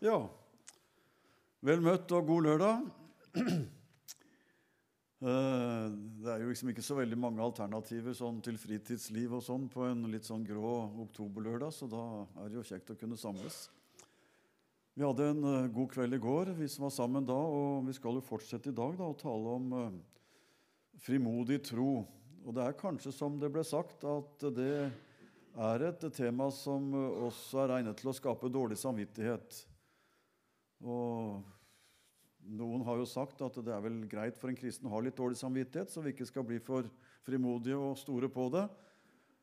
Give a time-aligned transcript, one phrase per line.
[0.00, 0.16] Ja,
[1.60, 2.88] vel møtt og god lørdag.
[5.20, 5.88] Eh,
[6.24, 9.82] Det er jo liksom ikke så veldig mange alternativer sånn til fritidsliv og sånn på
[9.84, 10.70] en litt sånn grå
[11.02, 12.04] oktoberlørdag, så da
[12.40, 13.58] er det jo kjekt å kunne samles.
[14.96, 17.98] Vi hadde en eh, god kveld i går, vi som var sammen da, og vi
[17.98, 20.00] skal jo fortsette i dag da, å tale om eh,
[21.04, 22.06] frimodig tro.
[22.40, 24.88] Og det er kanskje som det ble sagt, at det
[25.52, 26.94] er et tema som
[27.28, 29.66] også er egnet til å skape dårlig samvittighet.
[30.80, 31.40] Og
[32.50, 35.18] noen har jo sagt at det er vel greit for en kristen å ha litt
[35.18, 36.88] dårlig samvittighet, så vi ikke skal bli for
[37.26, 38.64] frimodige og store på det.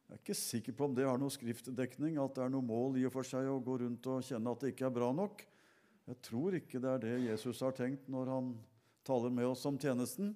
[0.08, 2.98] Jeg er ikke sikker på om det har noe skriftdekning, at det er noe mål
[2.98, 5.44] i og for seg å gå rundt og kjenne at det ikke er bra nok.
[6.08, 8.54] Jeg tror ikke det er det Jesus har tenkt når han
[9.08, 10.32] taler med oss om tjenesten.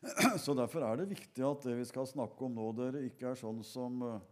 [0.44, 3.40] Så derfor er det viktig at det vi skal snakke om nå, dere, ikke er
[3.40, 4.22] sånn som, eh,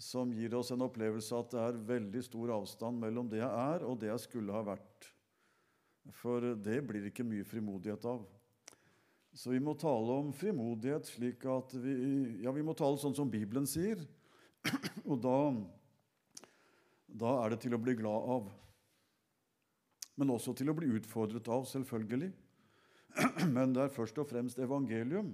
[0.00, 3.84] som gir oss en opplevelse at det er veldig stor avstand mellom det jeg er,
[3.84, 5.12] og det jeg skulle ha vært.
[6.18, 8.24] For det blir ikke mye frimodighet av.
[9.36, 11.94] Så vi må tale om frimodighet slik at vi
[12.42, 14.02] Ja, vi må tale sånn som Bibelen sier.
[15.10, 15.36] Og da,
[17.06, 18.50] da er det til å bli glad av.
[20.20, 22.32] Men også til å bli utfordret av, selvfølgelig.
[23.54, 25.32] Men det er først og fremst evangelium.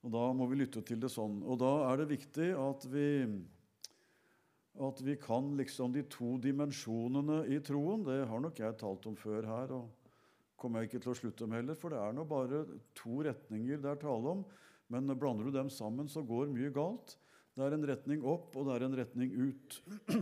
[0.00, 1.42] Og da må vi lytte til det sånn.
[1.44, 3.08] Og da er det viktig at vi,
[4.78, 8.04] at vi kan liksom de to dimensjonene i troen.
[8.06, 9.88] Det har nok jeg talt om før her, og
[10.60, 11.78] kommer jeg ikke til å slutte med heller.
[11.78, 12.62] For det er nå bare
[12.96, 14.44] to retninger det er tale om.
[14.90, 17.16] Men blander du dem sammen, så går mye galt.
[17.54, 19.80] Det er en retning opp, og det er en retning ut.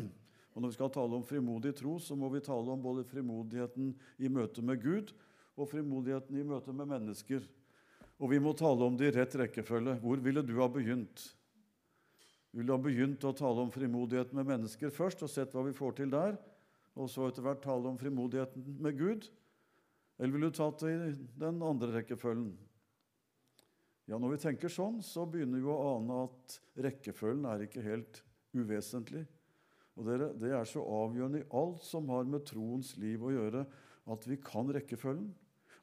[0.57, 3.93] Og når vi skal tale om frimodig tro, så må vi tale om både frimodigheten
[4.19, 5.13] i møte med Gud
[5.55, 7.45] og frimodigheten i møte med mennesker.
[8.19, 9.95] Og vi må tale om det i rett rekkefølge.
[10.03, 11.29] Hvor ville du ha begynt?
[12.53, 15.77] Ville du ha begynt å tale om frimodigheten med mennesker først og sett hva vi
[15.77, 16.39] får til der,
[16.99, 19.29] og så etter hvert tale om frimodigheten med Gud?
[20.19, 22.57] Eller vil du ta i den andre rekkefølgen?
[24.09, 28.23] Ja, Når vi tenker sånn, så begynner vi å ane at rekkefølgen er ikke helt
[28.57, 29.27] uvesentlig.
[29.99, 30.09] Og
[30.41, 33.67] Det er så avgjørende i alt som har med troens liv å gjøre,
[34.09, 35.29] at vi kan rekkefølgen.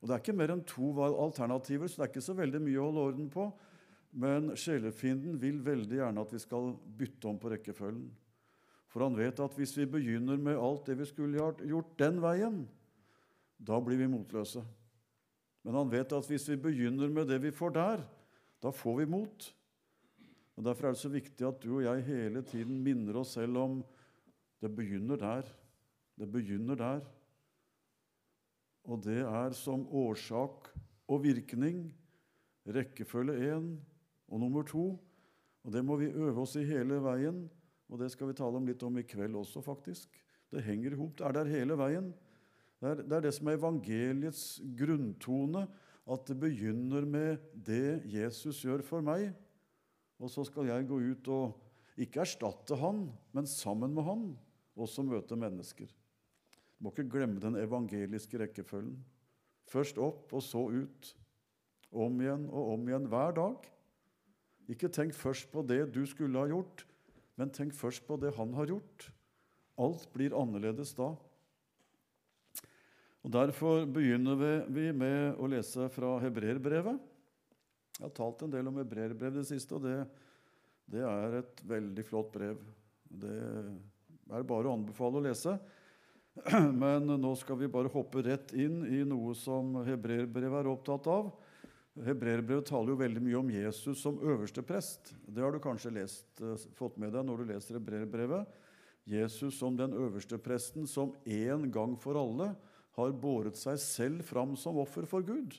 [0.02, 2.82] Og Det er ikke mer enn to alternativer, så det er ikke så veldig mye
[2.82, 3.46] å holde orden på.
[4.16, 8.08] Men sjelefienden vil veldig gjerne at vi skal bytte om på rekkefølgen.
[8.88, 12.62] For han vet at hvis vi begynner med alt det vi skulle gjort den veien,
[13.60, 14.64] da blir vi motløse.
[15.68, 18.06] Men han vet at hvis vi begynner med det vi får der,
[18.64, 19.48] da får vi mot.
[20.56, 23.60] Og Derfor er det så viktig at du og jeg hele tiden minner oss selv
[23.60, 23.82] om
[24.64, 25.50] det begynner der.
[26.16, 27.04] Det begynner der.
[28.88, 30.72] Og det er som årsak
[31.12, 31.90] og virkning.
[32.64, 33.74] Rekkefølge én
[34.30, 34.86] og nummer to.
[35.66, 37.46] Og det må vi øve oss i hele veien,
[37.90, 40.22] og det skal vi tale om litt om i kveld også, faktisk.
[40.54, 41.18] Det henger i hop.
[41.18, 42.14] Det er der hele veien.
[42.82, 44.46] Det er, det er det som er evangeliets
[44.78, 45.66] grunntone,
[46.06, 49.32] at det begynner med det Jesus gjør for meg.
[50.22, 54.26] Og så skal jeg gå ut og ikke erstatte han, men sammen med han
[54.76, 55.90] også møte mennesker.
[56.76, 58.98] Du må ikke glemme den evangeliske rekkefølgen.
[59.72, 61.14] Først opp, og så ut.
[61.96, 63.70] Om igjen og om igjen hver dag.
[64.72, 66.86] Ikke tenk først på det du skulle ha gjort,
[67.38, 69.10] men tenk først på det han har gjort.
[69.82, 71.12] Alt blir annerledes da.
[73.26, 77.00] Og Derfor begynner vi med å lese fra hebreerbrevet.
[77.96, 79.98] Jeg har talt en del om hebreerbrevet det siste, og det,
[80.92, 82.60] det er et veldig flott brev.
[83.06, 83.38] Det
[84.36, 85.56] er bare å anbefale å lese.
[86.84, 91.32] Men nå skal vi bare hoppe rett inn i noe som hebreerbrevet er opptatt av.
[91.96, 95.14] Hebreerbrevet taler jo veldig mye om Jesus som øverste prest.
[95.24, 98.46] Det har du kanskje lest, eh, fått med deg når du leser hebreerbrevet.
[99.08, 102.56] Jesus som den øverste presten, som en gang for alle
[102.98, 105.56] har båret seg selv fram som offer for Gud.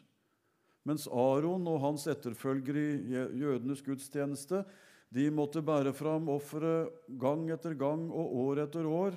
[0.84, 4.64] Mens Aron og hans etterfølgere i jødenes gudstjeneste
[5.10, 9.16] de måtte bære fram offeret gang etter gang og år etter år.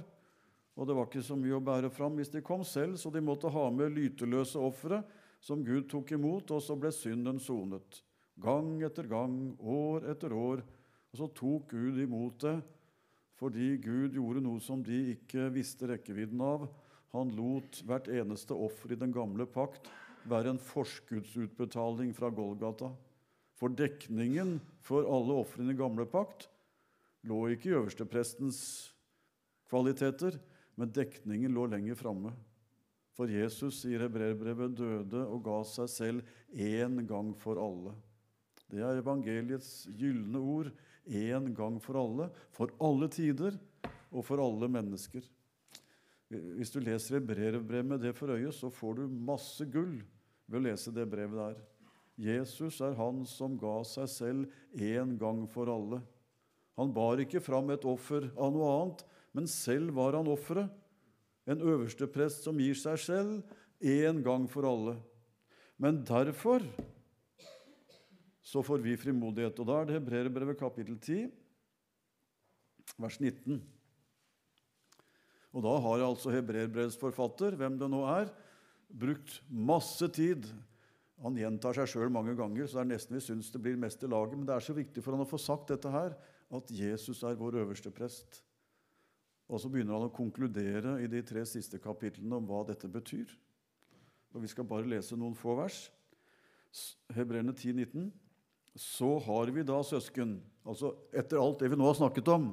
[0.78, 3.20] Og det var ikke så mye å bære fram hvis de kom selv, så de
[3.20, 5.04] måtte ha med lyteløse ofre
[5.40, 8.02] som Gud tok imot, og så ble synden sonet.
[8.40, 10.64] Gang etter gang, år etter år.
[11.10, 12.60] Og så tok Gud imot det
[13.40, 16.66] fordi Gud gjorde noe som de ikke visste rekkevidden av.
[17.16, 19.88] Han lot hvert eneste offer i den gamle pakt
[20.28, 22.92] være en forskuddsutbetaling fra Golgata.
[23.56, 26.50] For dekningen for alle ofrene i gamle pakt
[27.28, 28.60] lå ikke i øversteprestens
[29.72, 30.36] kvaliteter,
[30.80, 32.36] men dekningen lå lenger framme.
[33.20, 37.92] For Jesus i hebreerbrevet døde og ga seg selv én gang for alle.
[38.72, 40.70] Det er evangeliets gylne ord.
[41.04, 43.58] Én gang for alle, for alle tider
[44.08, 45.26] og for alle mennesker.
[46.30, 49.98] Hvis du leser et brevbrev med det for øye, så får du masse gull
[50.48, 51.62] ved å lese det brevet der.
[52.20, 56.00] Jesus er han som ga seg selv én gang for alle.
[56.80, 59.04] Han bar ikke fram et offer av noe annet,
[59.36, 60.72] men selv var han offeret.
[61.50, 64.96] En øversteprest som gir seg selv én gang for alle.
[65.80, 66.62] Men derfor
[68.46, 69.60] så får vi frimodighet.
[69.62, 71.30] Og da er det Hebreerbrevet kapittel 10,
[73.00, 73.62] vers 19.
[75.56, 78.30] Og da har altså hebreerbrevsforfatter, hvem det nå er,
[78.90, 80.46] brukt masse tid.
[81.24, 84.04] Han gjentar seg sjøl mange ganger, så det er nesten vi syns det blir mest
[84.06, 84.38] i laget.
[84.38, 86.14] Men det er så viktig for han å få sagt dette her,
[86.50, 88.44] at Jesus er vår øverste prest.
[89.50, 93.32] Og så begynner han å konkludere i de tre siste kapitlene om hva dette betyr.
[94.36, 95.88] Og Vi skal bare lese noen få vers.
[97.16, 98.12] Hebreerne 10, 19.
[98.78, 102.52] Så har vi da, søsken, altså etter alt det vi nå har snakket om,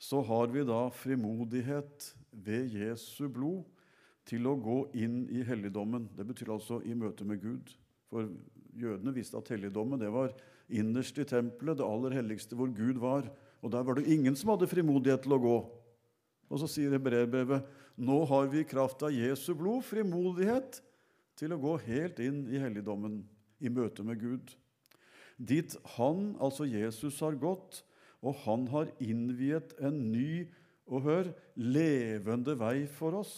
[0.00, 3.66] så har vi da frimodighet ved Jesu blod
[4.24, 6.08] til å gå inn i helligdommen.
[6.16, 7.74] Det betyr altså i møte med Gud.
[8.08, 8.30] For
[8.80, 10.32] jødene visste at helligdommen det var
[10.72, 13.28] innerst i tempelet, det aller helligste hvor Gud var.
[13.60, 15.56] Og der var det ingen som hadde frimodighet til å gå.
[16.50, 17.66] Og så sier hebreerbrevet
[18.00, 20.80] nå har vi i kraft av Jesu blod frimodighet
[21.38, 23.22] til å gå helt inn i helligdommen,
[23.60, 24.54] i møte med Gud.
[25.36, 27.82] Dit han, altså Jesus, har gått
[28.20, 30.44] og han har innviet en ny
[30.90, 33.34] og hør, levende vei for oss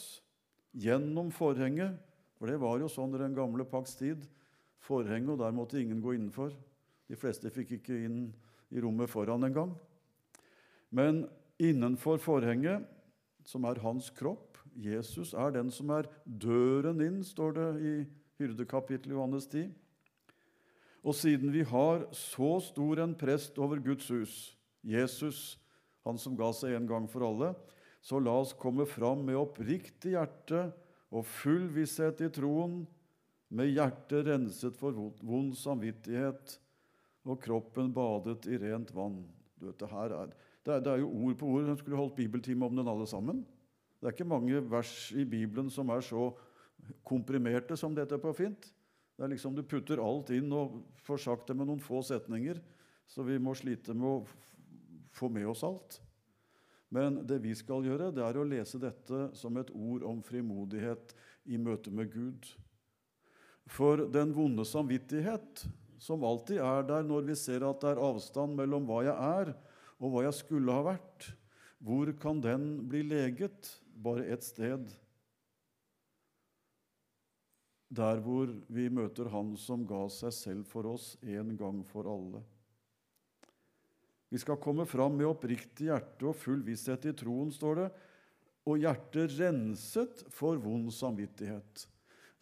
[0.72, 1.98] gjennom forhenget.
[2.38, 4.24] For det var jo sånn i den gamle pakts tid.
[4.82, 6.54] Forhenget, og der måtte ingen gå innenfor.
[7.06, 8.24] De fleste fikk ikke inn
[8.72, 9.76] i rommet foran engang.
[10.90, 11.22] Men
[11.62, 12.88] innenfor forhenget,
[13.48, 17.94] som er hans kropp Jesus er den som er døren inn, står det i
[18.40, 19.68] hyrdekapittelet Johannes 10.
[21.02, 24.34] Og siden vi har så stor en prest over Guds hus,
[24.82, 25.58] Jesus,
[26.06, 27.52] han som ga seg en gang for alle,
[28.02, 30.70] så la oss komme fram med oppriktig hjerte
[31.12, 32.82] og full visshet i troen,
[33.52, 36.54] med hjertet renset for vond samvittighet
[37.28, 39.20] og kroppen badet i rent vann.
[39.60, 41.66] Du vet, det, her er, det, er, det er jo ord på ord.
[41.70, 43.42] Hun skulle holdt bibeltime om den alle sammen.
[43.98, 46.30] Det er ikke mange vers i Bibelen som er så
[47.06, 48.70] komprimerte som dette på fint.
[49.16, 52.58] Det er liksom Du putter alt inn og får sagt det med noen få setninger,
[53.06, 54.16] så vi må slite med å
[55.14, 56.00] få med oss alt.
[56.92, 61.14] Men det vi skal gjøre, det er å lese dette som et ord om frimodighet
[61.48, 62.48] i møte med Gud.
[63.70, 65.64] For den vonde samvittighet,
[66.02, 69.52] som alltid er der når vi ser at det er avstand mellom hva jeg er,
[70.02, 71.28] og hva jeg skulle ha vært,
[71.82, 73.70] hvor kan den bli leget?
[74.02, 74.90] Bare ett sted.
[77.92, 82.42] Der hvor vi møter Han som ga seg selv for oss en gang for alle.
[84.32, 87.88] Vi skal komme fram med oppriktig hjerte og full visshet i troen, står det,
[88.64, 91.84] og hjertet renset for vond samvittighet.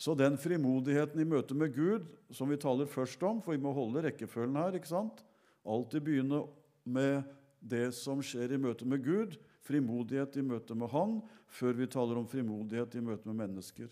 [0.01, 3.73] Så den frimodigheten i møte med Gud som vi taler først om, for vi må
[3.75, 5.25] holde rekkefølgen her ikke sant?
[5.67, 6.45] Alltid begynne
[6.89, 7.27] med
[7.61, 9.37] det som skjer i møte med Gud,
[9.67, 13.91] frimodighet i møte med Han, før vi taler om frimodighet i møte med mennesker.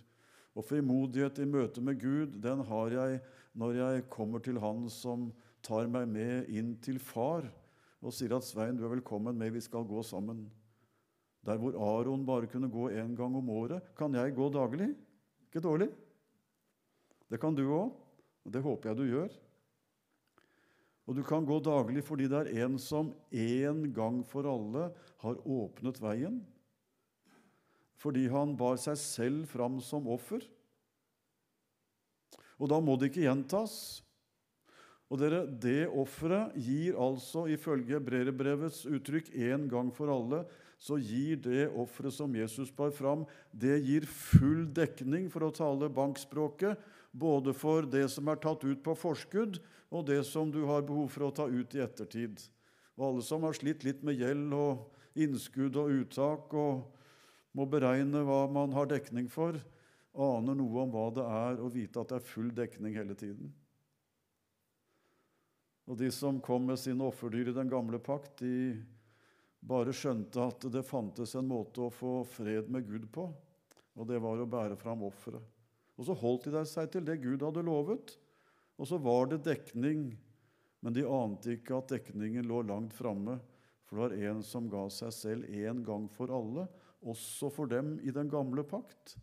[0.56, 3.20] Og frimodighet i møte med Gud, den har jeg
[3.58, 5.28] når jeg kommer til Han som
[5.64, 7.46] tar meg med inn til Far
[7.98, 10.46] og sier at 'Svein, du er velkommen med, vi skal gå sammen'.
[11.44, 14.94] Der hvor Aron bare kunne gå én gang om året, kan jeg gå daglig.
[15.42, 15.88] Ikke dårlig.
[17.30, 17.92] Det kan du òg,
[18.44, 19.28] og det håper jeg du gjør.
[21.08, 24.90] Og du kan gå daglig fordi det er en som en gang for alle
[25.24, 26.42] har åpnet veien.
[27.98, 30.44] Fordi han bar seg selv fram som offer.
[32.60, 34.02] Og da må det ikke gjentas.
[35.08, 40.42] Og dere, Det offeret gir altså, ifølge brerebrevets uttrykk, en gang for alle,
[40.78, 45.88] så gir det offeret som Jesus bar fram, det gir full dekning, for å tale
[45.88, 46.76] bankspråket,
[47.10, 49.58] både for det som er tatt ut på forskudd,
[49.88, 52.42] og det som du har behov for å ta ut i ettertid.
[52.98, 56.84] Og alle som har slitt litt med gjeld og innskudd og uttak og
[57.56, 59.56] må beregne hva man har dekning for,
[60.18, 63.50] aner noe om hva det er å vite at det er full dekning hele tiden.
[65.88, 68.76] Og de som kom med sine offerdyr i den gamle pakt, de
[69.64, 73.24] bare skjønte at det fantes en måte å få fred med Gud på,
[73.98, 75.42] og det var å bære fram offeret.
[75.98, 78.12] Og så holdt de seg til det Gud hadde lovet,
[78.78, 80.10] og så var det dekning.
[80.80, 83.40] Men de ante ikke at dekningen lå langt framme,
[83.88, 86.68] for det var en som ga seg selv en gang for alle,
[87.02, 89.16] også for dem i den gamle pakt.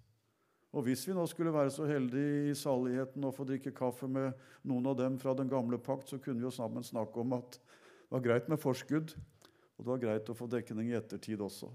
[0.75, 4.35] Og hvis vi nå skulle være så heldige i saligheten å få drikke kaffe med
[4.67, 7.55] noen av dem fra den gamle pakt, så kunne vi jo sammen snakke om at
[7.55, 11.69] det var greit med forskudd, og det var greit å få dekning i ettertid også.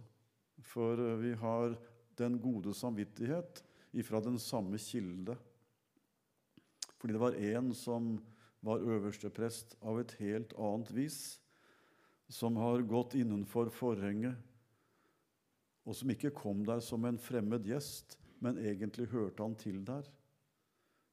[0.69, 1.79] For eh, vi har
[2.21, 3.63] den gode samvittighet
[3.97, 5.37] ifra den samme kilde.
[7.01, 8.13] Fordi det var en som
[8.61, 11.21] var øversteprest av et helt annet vis,
[12.29, 14.37] som har gått innenfor forhenget,
[15.89, 20.05] og som ikke kom der som en fremmed gjest, men egentlig hørte han til der.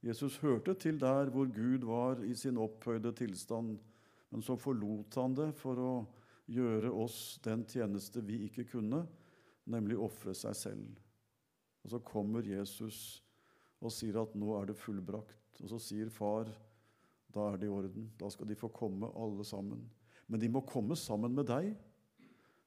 [0.06, 3.77] Jesus hørte til der hvor Gud var i sin opphøyde tilstand,
[4.29, 5.94] men så forlot han det for å
[6.51, 9.06] gjøre oss den tjeneste vi ikke kunne,
[9.67, 11.00] nemlig ofre seg selv.
[11.84, 13.24] Og så kommer Jesus
[13.79, 15.46] og sier at nå er det fullbrakt.
[15.63, 16.49] Og så sier far
[17.33, 18.07] da er det i orden.
[18.17, 19.83] Da skal de få komme, alle sammen.
[20.27, 21.73] Men de må komme sammen med deg.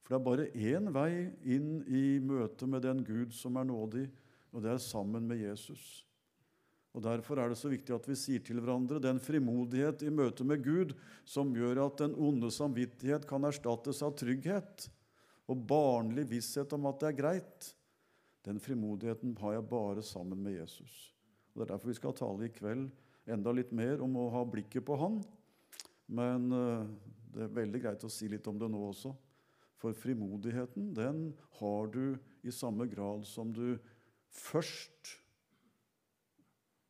[0.03, 1.11] For det er bare én vei
[1.55, 4.07] inn i møte med den Gud som er nådig,
[4.51, 6.05] og det er sammen med Jesus.
[6.91, 10.47] Og Derfor er det så viktig at vi sier til hverandre den frimodighet i møte
[10.47, 10.97] med Gud
[11.29, 14.89] som gjør at den onde samvittighet kan erstattes av trygghet
[15.51, 17.71] og barnlig visshet om at det er greit.
[18.47, 21.13] Den frimodigheten har jeg bare sammen med Jesus.
[21.61, 22.87] Det er derfor vi skal tale i kveld
[23.29, 25.19] enda litt mer om å ha blikket på Han.
[26.09, 26.87] Men eh,
[27.35, 29.13] det er veldig greit å si litt om det nå også.
[29.77, 32.17] For frimodigheten, den har du
[32.49, 33.77] i samme grad som du
[34.33, 35.13] først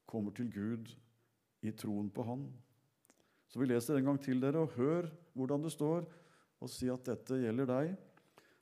[0.07, 0.95] kommer til Gud
[1.67, 2.47] i troen på Han.
[3.51, 6.07] Så vi leser en gang til dere, og hør hvordan det står,
[6.63, 7.95] og si at dette gjelder deg.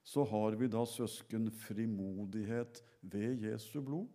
[0.09, 4.09] Så har vi da søsken frimodighet ved Jesu blod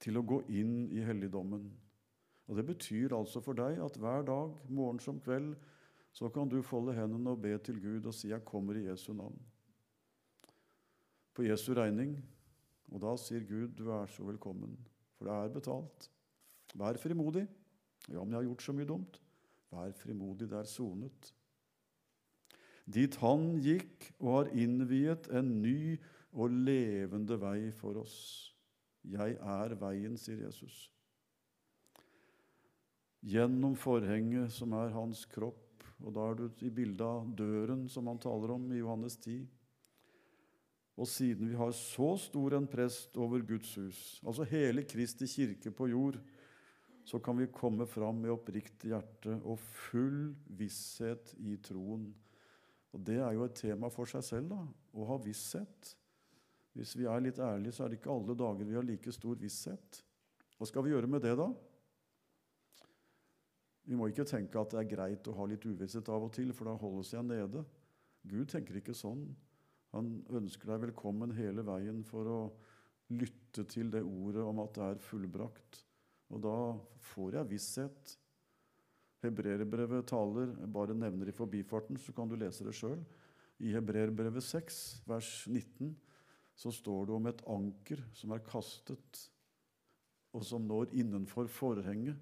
[0.00, 1.68] til å gå inn i helligdommen.
[2.48, 5.54] Og Det betyr altså for deg at hver dag, morgen som kveld,
[6.12, 9.12] så kan du folde hendene og be til Gud og si 'Jeg kommer i Jesu
[9.12, 9.38] navn'.
[11.34, 12.22] På Jesu regning.
[12.90, 14.76] Og da sier Gud 'Du er så velkommen',
[15.14, 16.10] for det er betalt.
[16.74, 17.46] Vær frimodig.
[18.08, 19.20] Ja, men jeg har gjort så mye dumt.
[19.70, 21.32] Vær frimodig, det er sonet.
[22.92, 25.98] Dit han gikk og har innviet en ny
[26.32, 28.49] og levende vei for oss.
[29.10, 30.90] 'Jeg er veien', sier Jesus.
[33.20, 38.06] Gjennom forhenget, som er hans kropp, og da er du i bildet av døren som
[38.08, 39.42] han taler om i Johannes 10.
[41.00, 45.72] Og siden vi har så stor en prest over Guds hus, altså hele Kristi kirke
[45.72, 46.18] på jord,
[47.04, 52.10] så kan vi komme fram med oppriktig hjerte og full visshet i troen.
[52.92, 54.60] Og Det er jo et tema for seg selv, da,
[54.94, 55.94] å ha visshet.
[56.78, 59.38] Hvis vi er litt ærlige, så er det ikke alle dager vi har like stor
[59.40, 60.00] visshet.
[60.58, 61.48] Hva skal vi gjøre med det, da?
[63.90, 66.52] Vi må ikke tenke at det er greit å ha litt uvisshet av og til,
[66.54, 67.64] for da holdes jeg nede.
[68.30, 69.24] Gud tenker ikke sånn.
[69.96, 72.40] Han ønsker deg velkommen hele veien for å
[73.10, 75.80] lytte til det ordet om at det er fullbrakt.
[76.30, 76.58] Og da
[77.10, 78.12] får jeg visshet.
[79.24, 83.00] Hebreerbrevet taler, jeg bare nevner i forbifarten, så kan du lese det sjøl.
[83.60, 84.78] I Hebreerbrevet 6,
[85.10, 85.90] vers 19
[86.60, 89.22] så står det om et anker som er kastet,
[90.36, 92.18] og som når innenfor forhenget.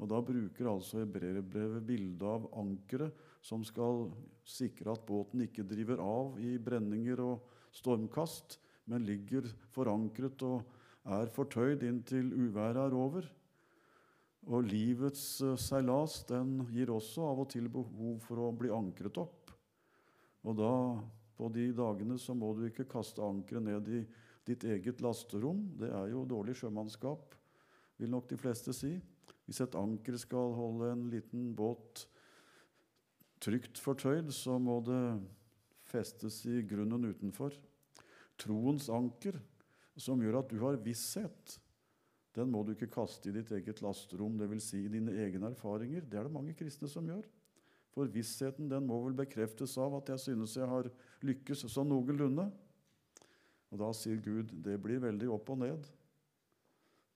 [0.00, 4.10] Og Da bruker altså hebreerbrevet bildet av ankeret som skal
[4.44, 10.64] sikre at båten ikke driver av i brenninger og stormkast, men ligger forankret og
[11.16, 13.28] er fortøyd inntil uværet er over.
[14.46, 19.18] Og livets eh, seilas den gir også av og til behov for å bli ankret
[19.18, 19.50] opp.
[20.46, 20.72] Og da
[21.36, 24.02] på de dagene så må du ikke kaste ankeret ned i
[24.46, 25.62] ditt eget lasterom.
[25.78, 27.34] Det er jo dårlig sjømannskap,
[28.00, 28.94] vil nok de fleste si.
[29.46, 32.06] Hvis et anker skal holde en liten båt
[33.42, 35.02] trygt fortøyd, så må det
[35.86, 37.54] festes i grunnen utenfor.
[38.40, 39.38] Troens anker,
[39.96, 41.58] som gjør at du har visshet,
[42.36, 44.64] den må du ikke kaste i ditt eget lasterom, dvs.
[44.68, 46.04] Si i dine egne erfaringer.
[46.04, 47.24] Det er det mange kristne som gjør.
[47.96, 50.90] For vissheten den må vel bekreftes av at jeg synes jeg har
[51.24, 52.44] lykkes sånn noenlunde.
[53.72, 55.86] Og da sier Gud det blir veldig opp og ned.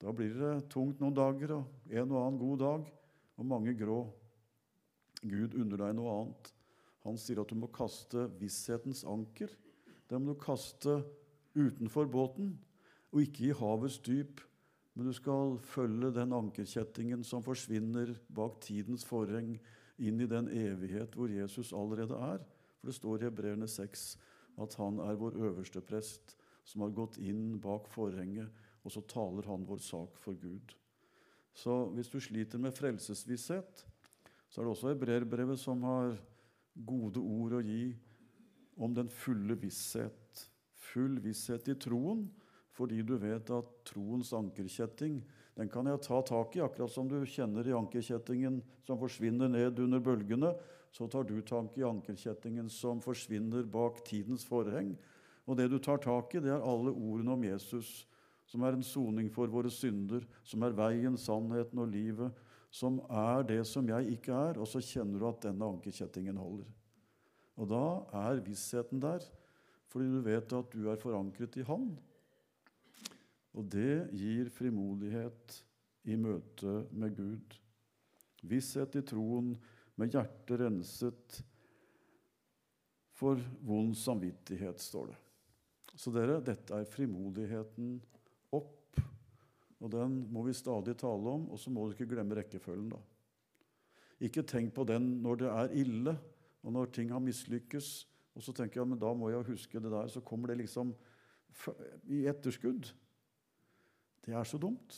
[0.01, 2.89] Da blir det tungt noen dager og en og annen god dag
[3.37, 3.99] og mange grå.
[5.21, 6.49] Gud unner deg noe annet.
[7.05, 9.53] Han sier at du må kaste visshetens anker.
[10.09, 11.03] Det må du kaste
[11.53, 12.55] utenfor båten,
[13.13, 14.41] og ikke i havets dyp.
[14.97, 19.59] Men du skal følge den ankerkjettingen som forsvinner bak tidens forheng
[20.01, 22.43] inn i den evighet hvor Jesus allerede er.
[22.81, 24.05] For det står i Hebreerne 6
[24.61, 28.51] at han er vår øverste prest, som har gått inn bak forhenget,
[28.85, 30.75] og så taler han vår sak for Gud.
[31.57, 33.85] Så hvis du sliter med frelsesvisshet,
[34.51, 36.15] så er det også hebreerbrevet som har
[36.75, 37.91] gode ord å gi
[38.81, 40.47] om den fulle visshet.
[40.91, 42.25] Full visshet i troen,
[42.75, 45.21] fordi du vet at troens ankerkjetting
[45.59, 49.81] den kan jeg ta tak i, akkurat som du kjenner i ankerkjettingen som forsvinner ned
[49.83, 50.53] under bølgene.
[50.91, 54.95] Så tar du tak i ankerkjettingen som forsvinner bak tidens forheng.
[55.47, 58.05] Og det du tar tak i, det er alle ordene om Jesus,
[58.51, 62.35] som er en soning for våre synder, som er veien, sannheten og livet,
[62.71, 66.69] som er det som jeg ikke er, og så kjenner du at denne ankerkjettingen holder.
[67.59, 67.85] Og da
[68.27, 69.25] er vissheten der,
[69.91, 71.91] fordi du vet at du er forankret i Han.
[73.59, 75.57] Og det gir frimodighet
[76.11, 77.57] i møte med Gud.
[78.47, 79.55] Visshet i troen,
[80.01, 81.41] med hjertet renset
[83.21, 85.19] for vond samvittighet, står det.
[85.93, 87.99] Så dere, dette er frimodigheten
[88.57, 88.97] opp.
[89.81, 93.01] Og den må vi stadig tale om, og så må du ikke glemme rekkefølgen, da.
[94.25, 96.17] Ikke tenk på den når det er ille,
[96.65, 97.91] og når ting har mislykkes.
[98.37, 100.09] Og så tenker jeg men da må jeg huske det der.
[100.13, 100.93] Så kommer det liksom
[102.09, 102.93] i etterskudd.
[104.25, 104.95] Det er så dumt.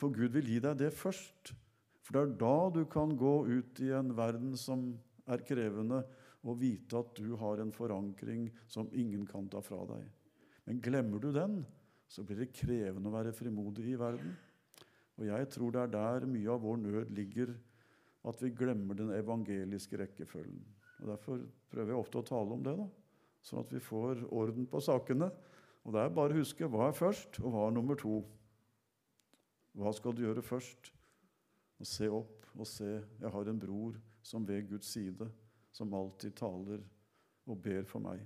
[0.00, 1.52] For Gud vil gi deg det først.
[2.00, 4.88] For det er da du kan gå ut i en verden som
[5.30, 6.02] er krevende,
[6.40, 10.06] og vite at du har en forankring som ingen kan ta fra deg.
[10.64, 11.60] Men glemmer du den,
[12.08, 14.32] så blir det krevende å være frimodig i verden.
[15.20, 17.52] Og jeg tror det er der mye av vår nød ligger,
[18.24, 20.64] at vi glemmer den evangeliske rekkefølgen.
[21.00, 22.88] Og Derfor prøver jeg ofte å tale om det, da,
[23.44, 25.30] sånn at vi får orden på sakene.
[25.84, 28.20] Og det er bare å huske hva er først, og hva er nummer to.
[29.76, 30.90] Hva skal du gjøre først?
[31.80, 33.96] Og se opp og se jeg har en bror
[34.26, 35.28] som ved Guds side,
[35.72, 36.82] som alltid taler
[37.48, 38.20] og ber for meg.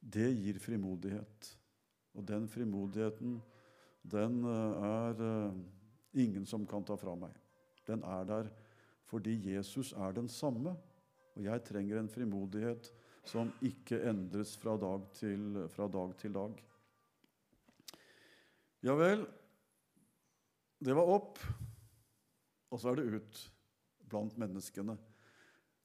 [0.00, 1.50] Det gir frimodighet.
[2.16, 3.36] Og den frimodigheten,
[4.02, 5.58] den eh, er eh,
[6.24, 7.36] ingen som kan ta fra meg.
[7.86, 8.48] Den er der
[9.10, 10.74] fordi Jesus er den samme.
[11.34, 12.90] Og jeg trenger en frimodighet
[13.26, 16.56] som ikke endres fra dag til, fra dag, til dag.
[18.86, 19.26] Ja vel,
[20.80, 21.38] det var opp,
[22.72, 23.40] og så er det ut
[24.10, 24.96] blant menneskene.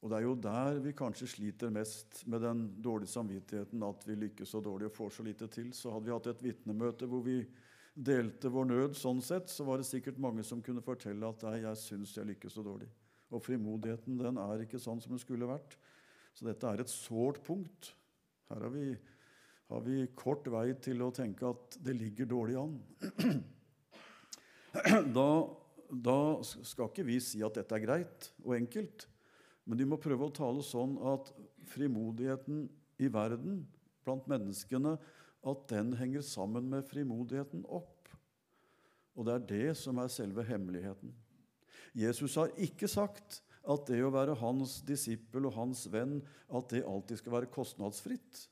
[0.05, 4.17] Og det er jo der vi kanskje sliter mest med den dårlige samvittigheten, at vi
[4.21, 5.71] lykkes så dårlig og får så lite til.
[5.73, 7.39] Så hadde vi hatt et vitnemøte hvor vi
[7.95, 11.57] delte vår nød sånn sett, så var det sikkert mange som kunne fortelle at nei,
[11.63, 12.89] jeg syns jeg lykkes så dårlig.
[13.33, 15.77] Og frimodigheten den er ikke sånn som den skulle vært.
[16.35, 17.93] Så dette er et sårt punkt.
[18.51, 18.89] Her har vi
[19.65, 22.79] har vi kort vei til å tenke at det ligger dårlig an.
[25.15, 25.29] Da,
[25.87, 29.05] da, skal ikke vi si at dette er greit og enkelt,
[29.63, 31.29] men vi må prøve å tale sånn at
[31.71, 32.65] frimodigheten
[32.99, 33.61] i verden,
[34.03, 34.97] blant menneskene,
[35.47, 38.11] at den henger sammen med frimodigheten opp.
[39.15, 41.15] Og det er det som er selve hemmeligheten.
[41.95, 43.39] Jesus har ikke sagt
[43.71, 46.19] at det å være hans disippel og hans venn
[46.53, 48.45] at det alltid skal være kostnadsfritt.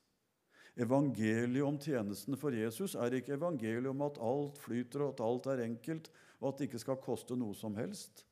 [0.73, 5.49] Evangeliet om tjenesten for Jesus er ikke evangeliet om at alt flyter, og at alt
[5.53, 6.09] er enkelt,
[6.41, 8.25] og at det ikke skal koste noe som helst.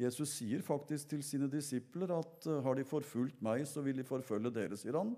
[0.00, 4.06] Jesus sier faktisk til sine disipler at eh, har de forfulgt meg, så vil de
[4.08, 5.12] forfølge dere, sier han.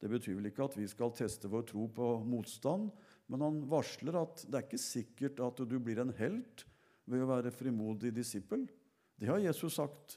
[0.00, 2.88] Det betyr vel ikke at vi skal teste vår tro på motstand,
[3.28, 6.64] men han varsler at det er ikke sikkert at du blir en helt
[7.04, 8.64] ved å være frimodig disippel.
[9.20, 10.16] Det har Jesus sagt.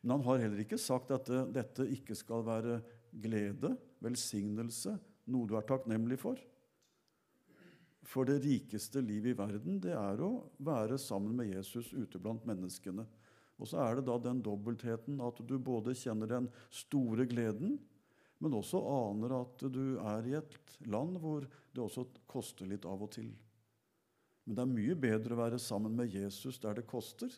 [0.00, 2.78] Men han har heller ikke sagt at dette ikke skal være
[3.12, 4.94] glede, velsignelse,
[5.28, 6.40] noe du er takknemlig for.
[8.08, 10.30] For det rikeste livet i verden, det er å
[10.64, 13.04] være sammen med Jesus ute blant menneskene.
[13.58, 17.76] Og så er det da den dobbeltheten at du både kjenner den store gleden,
[18.38, 23.02] men også aner at du er i et land hvor det også koster litt av
[23.04, 23.32] og til.
[24.46, 27.34] Men det er mye bedre å være sammen med Jesus der det koster,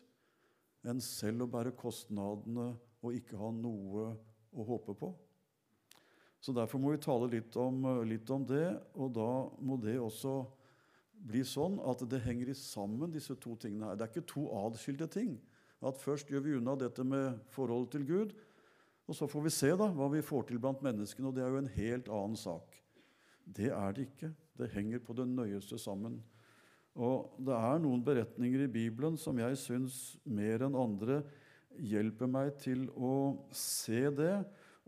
[0.87, 4.07] enn selv å bære kostnadene og ikke ha noe
[4.51, 5.11] å håpe på.
[6.41, 9.29] Så Derfor må vi tale litt om, litt om, det, og da
[9.61, 10.39] må det også
[11.21, 13.99] bli sånn at det henger sammen, disse to tingene her.
[13.99, 15.35] Det er ikke to adskilte ting.
[15.85, 18.33] At Først gjør vi unna dette med forholdet til Gud,
[19.05, 21.29] og så får vi se da, hva vi får til blant menneskene.
[21.29, 22.77] og Det er jo en helt annen sak.
[23.45, 24.31] Det er det ikke.
[24.57, 26.21] Det henger på det nøyeste sammen.
[26.95, 31.21] Og Det er noen beretninger i Bibelen som jeg syns mer enn andre
[31.79, 33.13] hjelper meg til å
[33.55, 34.35] se det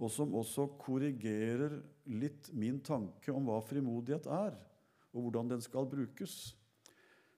[0.02, 1.78] og som også korrigerer
[2.10, 4.56] litt min tanke om hva frimodighet er,
[5.14, 6.54] og hvordan den skal brukes.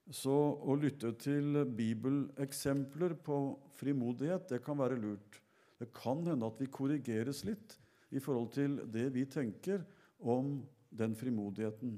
[0.05, 3.39] Så å lytte til bibeleksempler på
[3.75, 5.41] frimodighet, det kan være lurt.
[5.81, 7.75] Det kan hende at vi korrigeres litt
[8.15, 9.83] i forhold til det vi tenker
[10.23, 10.61] om
[10.95, 11.97] den frimodigheten.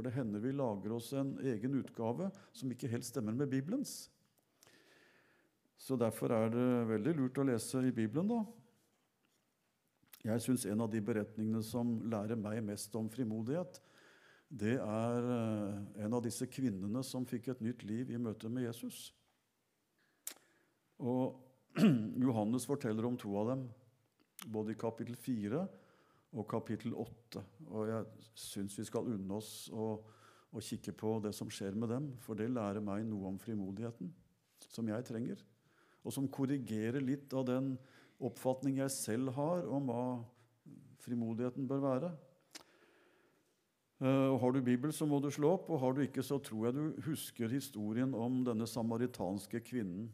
[0.00, 4.06] For det hender vi lager oss en egen utgave som ikke helt stemmer med Bibelens.
[5.76, 8.38] Så derfor er det veldig lurt å lese i Bibelen, da,
[10.24, 13.76] jeg syns en av de beretningene som lærer meg mest om frimodighet,
[14.48, 18.70] det er eh, en av disse kvinnene som fikk et nytt liv i møte med
[18.70, 19.10] Jesus.
[20.96, 21.36] Og
[22.24, 23.68] Johannes forteller om to av dem,
[24.48, 25.66] både i kapittel 4
[26.36, 27.42] og kapittel 8.
[27.70, 29.92] Og jeg syns vi skal unne oss å,
[30.50, 34.12] å kikke på det som skjer med dem, for det lærer meg noe om frimodigheten,
[34.70, 35.42] som jeg trenger,
[36.04, 37.74] og som korrigerer litt av den
[38.20, 40.04] oppfatning jeg selv har om hva
[41.00, 42.10] frimodigheten bør være.
[44.00, 46.70] Og har du Bibel, så må du slå opp, og har du ikke, så tror
[46.70, 50.08] jeg du husker historien om denne samaritanske kvinnen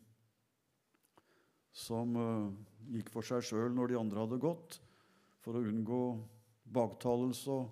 [1.77, 2.49] som uh,
[2.89, 4.79] gikk for seg sjøl når de andre hadde gått,
[5.47, 6.03] for å unngå
[6.75, 7.69] baktalelse og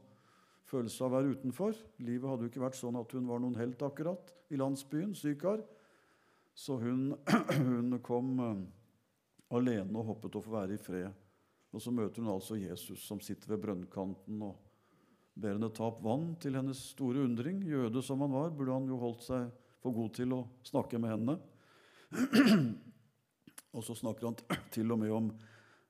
[0.70, 1.74] følelse av å være utenfor.
[2.06, 5.64] Livet hadde jo ikke vært sånn at hun var noen helt akkurat i landsbyen, Sykar.
[6.54, 7.08] Så hun,
[7.66, 8.52] hun kom uh,
[9.58, 11.10] alene og hoppet å få være i fred.
[11.74, 14.60] Og så møter hun altså Jesus som sitter ved brønnkanten og
[15.34, 17.58] ber henne ta opp vann til hennes store undring.
[17.66, 19.50] Jøde som han var, burde han jo holdt seg
[19.82, 21.36] for god til å snakke med henne.
[23.74, 24.38] Og så snakker han
[24.70, 25.34] til og med om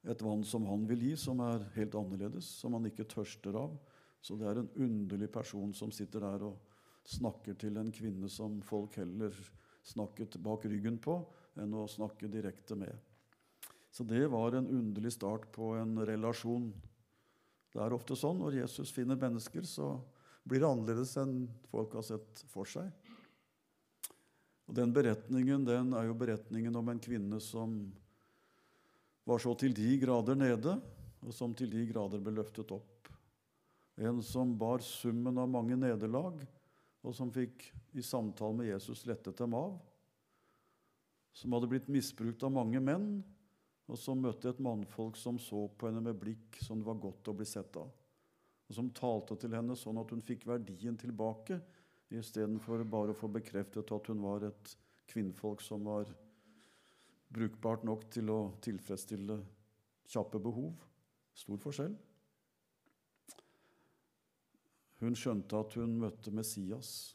[0.05, 3.75] et vann som han vil gi, som er helt annerledes, som han ikke tørster av.
[4.25, 6.61] Så det er en underlig person som sitter der og
[7.09, 9.35] snakker til en kvinne som folk heller
[9.85, 11.19] snakket bak ryggen på,
[11.61, 12.95] enn å snakke direkte med.
[13.95, 16.73] Så det var en underlig start på en relasjon
[17.75, 19.97] det er ofte sånn når Jesus finner mennesker, så
[20.47, 22.87] blir det annerledes enn folk har sett for seg.
[24.69, 27.75] Og Den beretningen den er jo beretningen om en kvinne som
[29.25, 30.77] var så til de grader nede,
[31.25, 33.09] og som til de grader ble løftet opp.
[33.97, 36.43] En som bar summen av mange nederlag,
[37.05, 39.77] og som fikk i samtale med Jesus lettet dem av.
[41.35, 43.23] Som hadde blitt misbrukt av mange menn,
[43.85, 47.29] og som møtte et mannfolk som så på henne med blikk som det var godt
[47.29, 47.91] å bli sett av,
[48.65, 51.61] og som talte til henne sånn at hun fikk verdien tilbake,
[52.15, 54.75] istedenfor bare å få bekreftet at hun var et
[55.11, 56.09] kvinnfolk som var
[57.35, 59.39] brukbart nok til å tilfredsstille
[60.11, 60.75] kjappe behov.
[61.35, 61.95] Stor forskjell.
[65.03, 67.15] Hun skjønte at hun møtte Messias.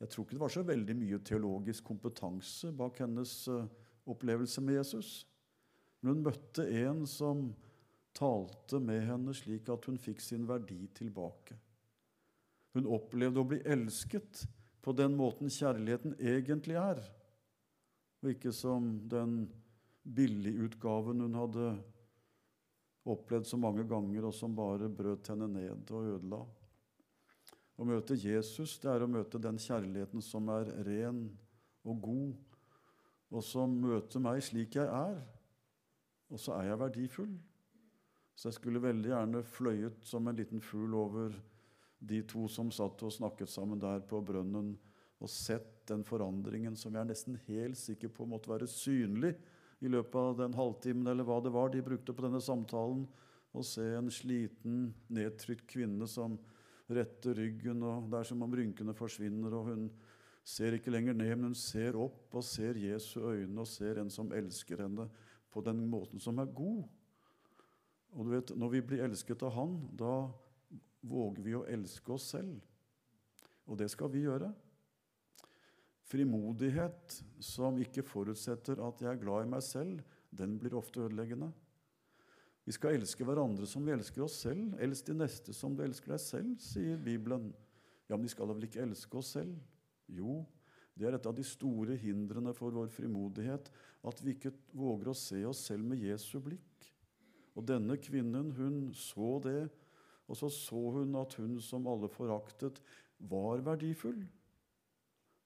[0.00, 3.66] Jeg tror ikke det var så veldig mye teologisk kompetanse bak hennes eh,
[4.08, 5.10] opplevelse med Jesus.
[6.00, 7.50] Men hun møtte en som
[8.16, 11.58] talte med henne slik at hun fikk sin verdi tilbake.
[12.72, 14.46] Hun opplevde å bli elsket
[14.80, 17.02] på den måten kjærligheten egentlig er,
[18.20, 19.44] og ikke som den
[20.04, 21.70] billigutgaven hun hadde
[23.10, 26.40] opplevd så mange ganger, og som bare brøt henne ned og ødela.
[27.80, 31.22] Å møte Jesus det er å møte den kjærligheten som er ren
[31.88, 32.56] og god,
[33.30, 35.22] og som møter meg slik jeg er,
[36.30, 37.32] og så er jeg verdifull.
[38.36, 41.34] Så jeg skulle veldig gjerne fløyet som en liten fugl over
[42.00, 44.74] de to som satt og snakket sammen der på brønnen,
[45.20, 49.34] og sett den forandringen som jeg er nesten helt sikker på måtte være synlig
[49.80, 53.06] i løpet av den halvtimen eller hva det var de brukte på denne samtalen.
[53.50, 56.36] Å se en sliten, nedtrykt kvinne som
[56.90, 59.88] retter ryggen, og det er som om rynkene forsvinner, og hun
[60.46, 64.10] ser ikke lenger ned, men hun ser opp og ser Jesu øyne og ser en
[64.12, 65.08] som elsker henne
[65.50, 66.84] på den måten som er god.
[68.16, 70.30] Og du vet, Når vi blir elsket av Han, da
[71.02, 72.58] våger vi å elske oss selv.
[73.66, 74.50] Og det skal vi gjøre.
[76.10, 80.00] Frimodighet som ikke forutsetter at jeg er glad i meg selv,
[80.34, 81.50] den blir ofte ødeleggende.
[82.66, 84.74] Vi skal elske hverandre som vi elsker oss selv.
[84.82, 87.48] Elsk de neste som du elsker deg selv, sier Bibelen.
[88.08, 89.54] Ja, men vi skal da vel ikke elske oss selv?
[90.10, 90.40] Jo,
[90.98, 93.70] det er et av de store hindrene for vår frimodighet,
[94.06, 96.90] at vi ikke våger å se oss selv med Jesu blikk.
[97.54, 99.70] Og denne kvinnen, hun så det,
[100.30, 102.82] og så så hun at hun som alle foraktet,
[103.30, 104.20] var verdifull.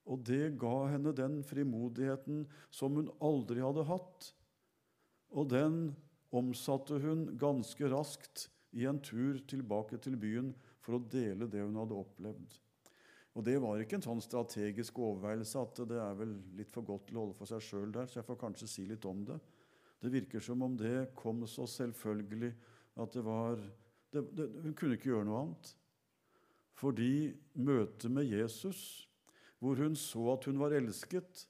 [0.05, 4.33] Og det ga henne den frimodigheten som hun aldri hadde hatt.
[5.33, 5.79] Og den
[6.35, 10.53] omsatte hun ganske raskt i en tur tilbake til byen
[10.85, 12.59] for å dele det hun hadde opplevd.
[13.35, 17.09] Og det var ikke en sånn strategisk overveielse at det er vel litt for godt
[17.09, 19.39] til å holde for seg sjøl der, så jeg får kanskje si litt om det.
[20.05, 22.53] Det virker som om det kom så selvfølgelig
[23.03, 23.59] at det var
[24.15, 25.73] det, det, Hun kunne ikke gjøre noe annet.
[26.79, 29.09] Fordi møtet med Jesus,
[29.63, 31.47] hvor hun så at hun var elsket,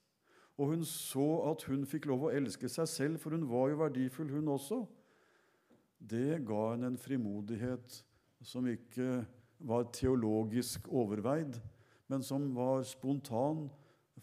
[0.59, 3.81] og hun så at hun fikk lov å elske seg selv, for hun var jo
[3.81, 4.85] verdifull, hun også,
[5.99, 8.03] det ga henne en frimodighet
[8.45, 9.25] som ikke
[9.65, 11.57] var teologisk overveid,
[12.13, 13.67] men som var spontan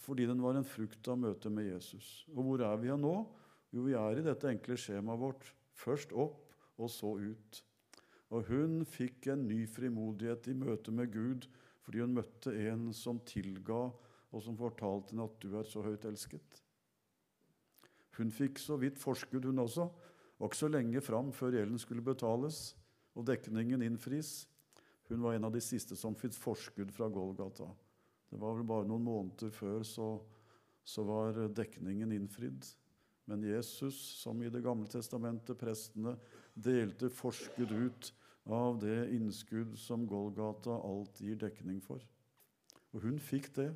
[0.01, 2.23] fordi den var en frukt av møtet med Jesus.
[2.31, 3.15] Og hvor er vi her nå?
[3.71, 5.51] Jo, vi er i dette enkle skjemaet vårt.
[5.77, 6.39] Først opp,
[6.81, 7.59] og så ut.
[8.31, 11.47] Og hun fikk en ny frimodighet i møte med Gud
[11.81, 13.87] fordi hun møtte en som tilga,
[14.31, 16.61] og som fortalte henne at du er så høyt elsket.
[18.17, 19.87] Hun fikk så vidt forskudd, hun også.
[20.37, 22.75] Var ikke så lenge fram før gjelden skulle betales.
[23.13, 24.47] og dekningen innfris.
[25.09, 27.65] Hun var en av de siste som fikk forskudd fra Golgata.
[28.31, 30.13] Det var vel bare noen måneder før så,
[30.87, 32.63] så var dekningen innfridd.
[33.27, 36.15] Men Jesus, som i Det gamle testamentet, prestene,
[36.55, 38.13] delte forskudd ut
[38.49, 42.01] av det innskudd som Golgata alt gir dekning for.
[42.91, 43.69] Og hun fikk det.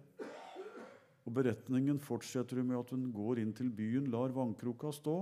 [1.26, 5.16] Og Beretningen fortsetter med at hun går inn til byen, lar vannkroka stå.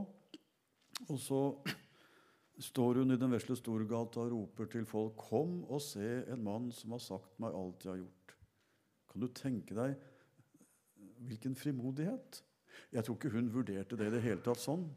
[1.10, 1.42] Og så
[2.64, 6.72] står hun i den vesle Storgata og roper til folk, 'Kom og se en mann
[6.72, 8.36] som har sagt meg alt jeg har gjort.'
[9.12, 9.96] Kan du tenke deg
[11.28, 12.44] hvilken frimodighet?
[12.92, 14.90] Jeg tror ikke hun vurderte det i det hele tatt sånn.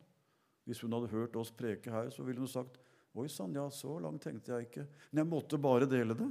[0.64, 2.80] Hvis hun hadde hørt oss preke her, så ville hun sagt,
[3.16, 6.29] 'Oi sann, ja, så langt tenkte jeg ikke.' Men jeg måtte bare dele det.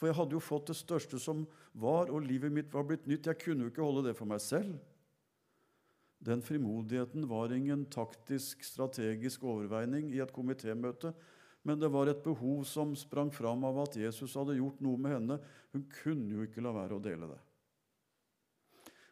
[0.00, 1.44] For jeg hadde jo fått det største som
[1.78, 3.28] var, og livet mitt var blitt nytt.
[3.28, 4.80] Jeg kunne jo ikke holde det for meg selv.
[6.22, 11.12] Den frimodigheten var ingen taktisk, strategisk overveining i et komitémøte,
[11.66, 15.14] men det var et behov som sprang fram av at Jesus hadde gjort noe med
[15.14, 15.38] henne.
[15.74, 17.38] Hun kunne jo ikke la være å dele det.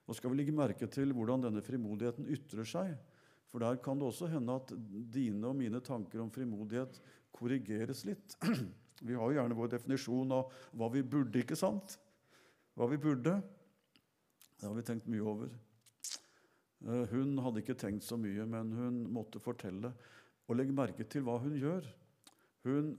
[0.06, 2.96] Nå skal vi legge merke til hvordan denne frimodigheten ytrer seg.
[3.50, 4.72] For der kan det også hende at
[5.12, 7.00] dine og mine tanker om frimodighet
[7.34, 8.36] korrigeres litt.
[9.06, 11.94] Vi har jo gjerne vår definisjon av hva vi burde, ikke sant?
[12.76, 13.38] Hva vi burde.
[14.60, 15.54] Det har vi tenkt mye over.
[16.84, 19.94] Eh, hun hadde ikke tenkt så mye, men hun måtte fortelle.
[20.48, 21.88] Og legge merke til hva hun gjør.
[22.68, 22.92] Hun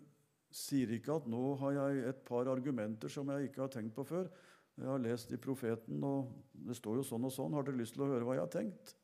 [0.52, 4.04] sier ikke at 'nå har jeg et par argumenter som jeg ikke har tenkt på
[4.04, 4.32] før'.
[4.78, 7.54] Jeg har lest i Profeten, og det står jo sånn og sånn.
[7.54, 8.96] Har dere lyst til å høre hva jeg har tenkt?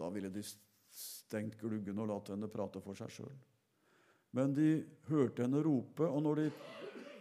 [0.00, 0.42] Da ville de
[0.90, 3.34] stengt gluggen og latt henne prate for seg sjøl.
[4.36, 6.46] Men de hørte henne rope, og når de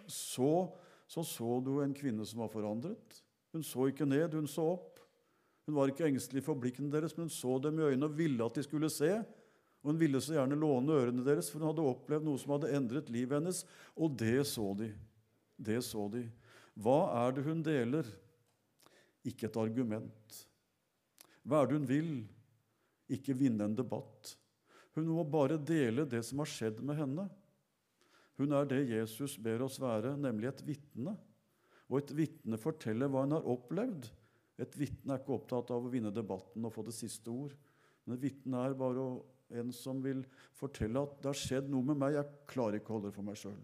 [0.10, 0.70] så,
[1.10, 3.20] så så du en kvinne som var forandret.
[3.54, 5.02] Hun så ikke ned, hun så opp.
[5.70, 8.46] Hun var ikke engstelig for blikkene deres, men hun så dem i øynene og ville
[8.46, 9.12] at de skulle se.
[9.80, 12.72] Og Hun ville så gjerne låne ørene deres, for hun hadde opplevd noe som hadde
[12.76, 13.62] endret livet hennes.
[13.96, 14.90] Og det så de.
[15.56, 16.26] Det så de.
[16.80, 18.10] Hva er det hun deler?
[19.28, 20.42] Ikke et argument.
[21.48, 22.12] Hva er det hun vil?
[23.10, 24.36] Ikke vinne en debatt.
[24.98, 27.26] Hun må bare dele det som har skjedd med henne.
[28.40, 31.16] Hun er det Jesus ber oss være, nemlig et vitne.
[31.90, 34.08] Og et vitne forteller hva hun har opplevd.
[34.60, 37.56] Et vitne er ikke opptatt av å vinne debatten og få det siste ord.
[38.06, 39.10] Men et vitne er bare
[39.60, 40.22] en som vil
[40.58, 43.28] fortelle at det har skjedd noe med meg, jeg klarer ikke å holde det for
[43.28, 43.62] meg sjøl.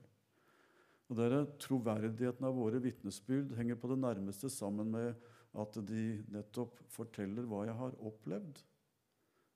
[1.05, 6.79] Og dere, Troverdigheten av våre vitnesbyrd henger på det nærmeste sammen med at de nettopp
[6.91, 8.63] forteller hva jeg har opplevd.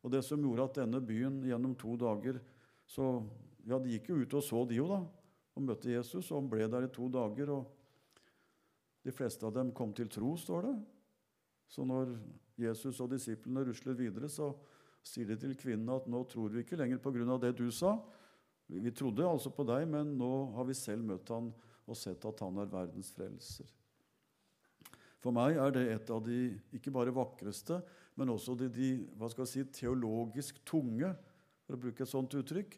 [0.03, 2.39] Og det som gjorde at denne byen gjennom to dager
[2.89, 3.19] så,
[3.67, 5.01] ja, De gikk jo ut og så, de jo, da,
[5.55, 7.51] og møtte Jesus, og han ble der i to dager.
[7.53, 8.23] og
[9.05, 10.75] De fleste av dem kom til tro, står det.
[11.69, 12.15] Så når
[12.59, 14.53] Jesus og disiplene rusler videre, så
[15.05, 17.37] sier de til kvinnen at nå tror vi ikke lenger pga.
[17.37, 17.99] det du sa.
[18.67, 21.51] Vi trodde altså på deg, men nå har vi selv møtt han
[21.89, 23.69] og sett at han er verdens frelser.
[25.19, 27.81] For meg er det et av de ikke bare vakreste,
[28.19, 31.13] men også de, de hva skal si, teologisk tunge,
[31.63, 32.75] for å bruke et sånt uttrykk,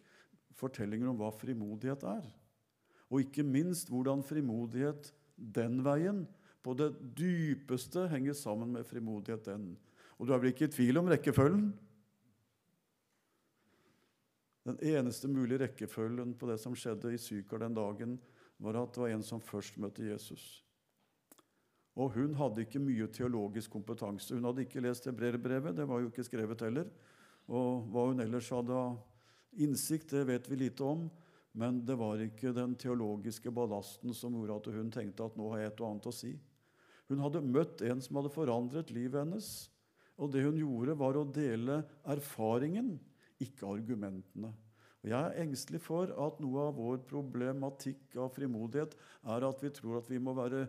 [0.59, 2.27] fortellinger om hva frimodighet er.
[3.09, 6.27] Og ikke minst hvordan frimodighet den veien,
[6.61, 9.71] på det dypeste, henger sammen med frimodighet den.
[10.21, 11.71] Og du er vel ikke i tvil om rekkefølgen?
[14.69, 18.19] Den eneste mulige rekkefølgen på det som skjedde i Sykar den dagen,
[18.61, 20.61] var at det var en som først møtte Jesus.
[21.99, 24.35] Og hun hadde ikke mye teologisk kompetanse.
[24.35, 26.87] Hun hadde ikke lest hebreerbrevet, det var jo ikke skrevet heller.
[27.51, 28.95] Og hva hun ellers hadde av
[29.59, 31.09] innsikt, det vet vi lite om.
[31.51, 35.65] Men det var ikke den teologiske ballasten som gjorde at hun tenkte at nå har
[35.65, 36.31] jeg et og annet å si.
[37.11, 39.49] Hun hadde møtt en som hadde forandret livet hennes.
[40.15, 42.93] Og det hun gjorde, var å dele erfaringen,
[43.41, 44.53] ikke argumentene.
[45.01, 48.93] Og Jeg er engstelig for at noe av vår problematikk av frimodighet
[49.33, 50.67] er at vi tror at vi må være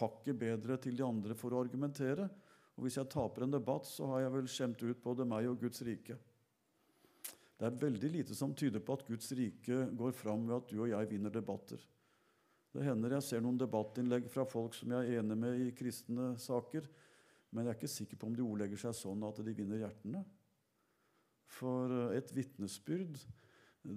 [0.00, 2.28] hakket bedre til de andre for å argumentere.
[2.76, 5.60] Og hvis jeg taper en debatt, så har jeg vel skjemt ut både meg og
[5.60, 6.16] Guds rike.
[7.60, 10.78] Det er veldig lite som tyder på at Guds rike går fram ved at du
[10.80, 11.82] og jeg vinner debatter.
[12.70, 16.30] Det hender jeg ser noen debattinnlegg fra folk som jeg er enig med i kristne
[16.40, 16.86] saker,
[17.50, 20.22] men jeg er ikke sikker på om de ordlegger seg sånn at de vinner hjertene.
[21.50, 23.18] For eh, et vitnesbyrd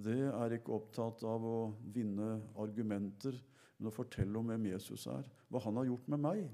[0.04, 1.58] det er ikke opptatt av å
[1.93, 3.38] vinne argumenter
[3.84, 6.46] men å fortelle om hvem Jesus er, hva han har gjort med meg.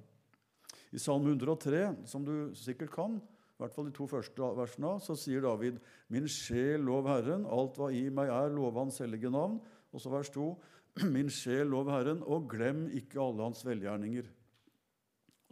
[0.89, 5.13] I Salme 103, som du sikkert kan, i hvert fall de to første versene, så
[5.19, 5.77] sier David.:
[6.09, 9.59] Min sjel, lov Herren, alt hva i meg er, love Hans hellige navn.
[9.93, 10.47] Og så vers 2.:
[11.13, 14.31] Min sjel, lov Herren, og glem ikke alle Hans velgjerninger.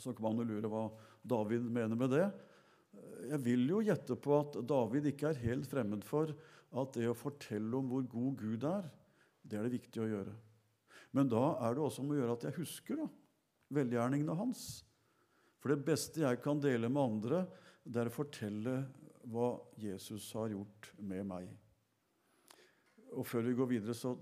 [0.01, 0.87] Så kan man jo lure hva
[1.27, 2.25] David mener med det.
[3.27, 7.17] Jeg vil jo gjette på at David ikke er helt fremmed for at det å
[7.17, 8.89] fortelle om hvor god Gud er,
[9.47, 10.31] Det er det viktig å gjøre.
[11.15, 13.07] Men da er det også om å gjøre at jeg husker da,
[13.77, 14.65] velgjerningene hans.
[15.61, 17.45] For det beste jeg kan dele med andre,
[17.87, 18.75] det er å fortelle
[19.27, 21.47] hva Jesus har gjort med meg.
[23.17, 24.13] Og før vi går videre, så,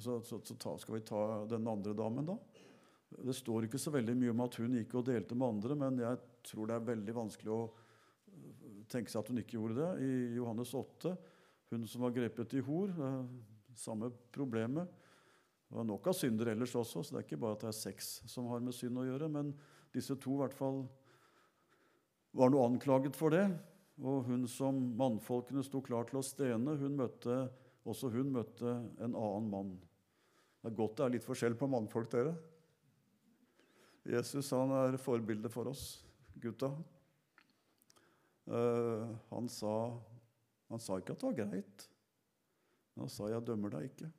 [0.00, 2.36] så, så, så ta, skal vi ta den andre damen, da.
[3.14, 6.00] Det står ikke så veldig mye om at hun gikk og delte med andre, men
[6.02, 7.62] jeg tror det er veldig vanskelig å
[8.90, 9.90] tenke seg at hun ikke gjorde det.
[10.04, 11.14] I Johannes 8,
[11.72, 12.92] hun som var grepet i hor,
[13.78, 15.03] samme problemet.
[15.74, 17.74] Det var nok av synder ellers også, så det er ikke bare at det er
[17.74, 19.26] sex som har med synd å gjøre.
[19.26, 19.48] Men
[19.90, 20.84] disse to i hvert fall
[22.38, 23.48] var noe anklaget for det.
[23.98, 27.40] Og hun som mannfolkene sto klar til å stene, hun møtte,
[27.90, 28.70] også hun møtte
[29.02, 29.74] en annen mann.
[30.62, 32.38] Det er godt det er litt forskjell på mannfolk, dere.
[34.14, 36.04] Jesus han er forbilde for oss
[36.38, 36.70] gutta.
[38.46, 39.74] Uh, han, sa,
[40.70, 41.90] han sa ikke at det var greit.
[42.94, 44.18] Han sa 'jeg dømmer deg ikke'.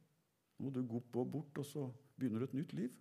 [0.56, 2.94] Nå må du gå bort, og så begynner du et nytt liv.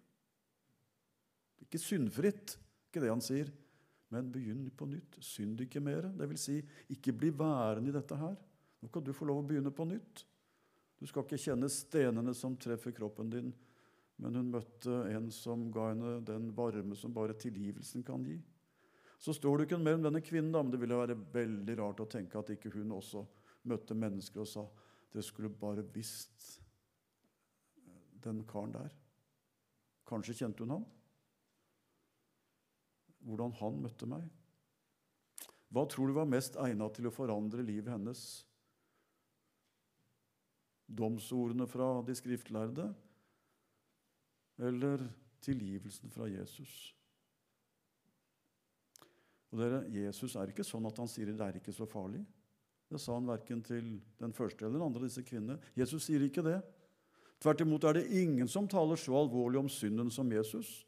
[1.62, 2.56] Ikke syndfritt,
[2.88, 3.50] ikke det han sier,
[4.12, 5.18] men begynn på nytt.
[5.24, 6.10] Synd ikke mer.
[6.18, 6.60] Vil si,
[6.92, 8.36] ikke bli værende i dette her.
[8.82, 10.24] Nå kan du få lov å begynne på nytt.
[11.00, 13.54] Du skal ikke kjenne stenene som treffer kroppen din,
[14.22, 18.36] men hun møtte en som ga henne den varme som bare tilgivelsen kan gi.
[19.18, 22.02] Så står det ikke mer om denne kvinnen, da, men det ville være veldig rart
[22.04, 23.24] å tenke at ikke hun også
[23.70, 24.64] møtte mennesker og sa
[25.14, 26.63] det skulle bare visst
[28.24, 28.94] den karen der.
[30.08, 30.88] Kanskje kjente hun ham?
[33.24, 34.26] Hvordan han møtte meg?
[35.74, 38.20] Hva tror du var mest egnet til å forandre livet hennes?
[40.84, 42.90] Domsordene fra de skriftlærde
[44.60, 45.08] eller
[45.42, 46.92] tilgivelsen fra Jesus?
[49.54, 52.24] Og dere, Jesus er ikke sånn at han sier det er ikke så farlig.
[52.90, 55.56] Det sa han verken til den første eller den andre av disse kvinnene.
[55.78, 56.58] Jesus sier ikke det.
[57.44, 60.78] Tvert imot er det ingen som taler så alvorlig om synden som Jesus.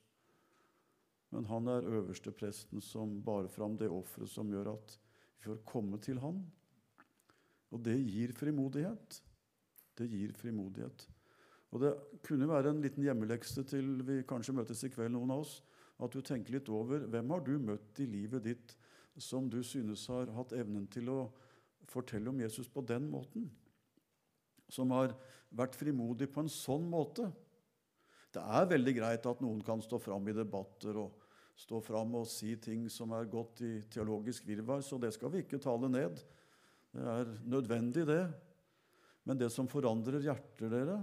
[1.29, 4.95] Men han er øverste presten som bar fram det offeret som gjør at
[5.37, 6.39] vi får komme til han.
[7.77, 9.19] Og det gir frimodighet.
[10.01, 11.05] Det gir frimodighet.
[11.77, 11.93] Og det
[12.25, 15.59] kunne være en liten hjemmelekse til vi kanskje møtes i kveld, noen av oss
[16.01, 18.73] at du tenker litt over hvem har du møtt i livet ditt
[19.21, 21.21] som du synes har hatt evnen til å
[21.93, 23.51] fortelle om Jesus på den måten?
[24.73, 25.15] Som har
[25.55, 27.29] vært frimodig på en sånn måte?
[28.35, 31.23] Det er veldig greit at noen kan stå fram i debatter og
[31.57, 35.41] stå fram og si ting som er gått i teologisk virvar, så det skal vi
[35.45, 36.21] ikke tale ned.
[36.93, 38.25] Det er nødvendig, det.
[39.25, 40.99] Men det som forandrer hjerter dere,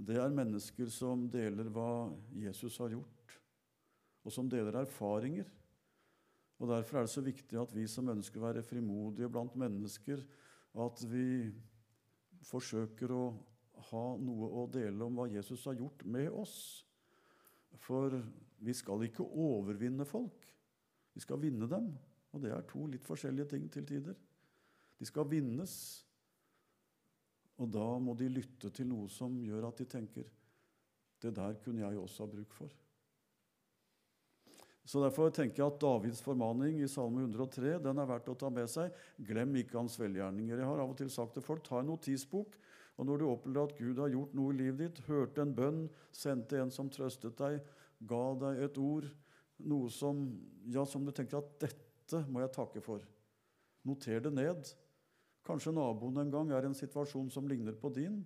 [0.00, 3.20] det er mennesker som deler hva Jesus har gjort
[4.24, 5.48] og som deler erfaringer.
[6.60, 10.20] Og Derfor er det så viktig at vi som ønsker å være frimodige blant mennesker,
[10.76, 11.50] at vi
[12.46, 13.24] forsøker å
[13.90, 16.56] ha noe å dele om hva Jesus har gjort med oss.
[17.80, 18.16] For
[18.60, 20.48] vi skal ikke overvinne folk.
[21.14, 21.90] Vi skal vinne dem.
[22.30, 24.18] Og det er to litt forskjellige ting til tider.
[24.98, 25.74] De skal vinnes.
[27.60, 30.28] Og da må de lytte til noe som gjør at de tenker
[31.20, 32.70] det der kunne jeg også ha bruk for.
[34.88, 38.50] Så Derfor tenker jeg at Davids formaning i Salme 103 den er verdt å ta
[38.52, 38.94] med seg.
[39.16, 40.56] Glem ikke hans velgjerninger.
[40.56, 42.56] Jeg har av og til sagt til folk ta en notisbok.
[43.00, 45.84] Og når du opplever at Gud har gjort noe i livet ditt, hørte en bønn,
[46.12, 47.60] sendte en som trøstet deg,
[48.08, 49.06] ga deg et ord,
[49.70, 50.20] noe som,
[50.68, 53.06] ja, som du tenker at 'dette må jeg takke for',
[53.84, 54.72] noter det ned.
[55.46, 58.20] Kanskje naboen en gang er i en situasjon som ligner på din.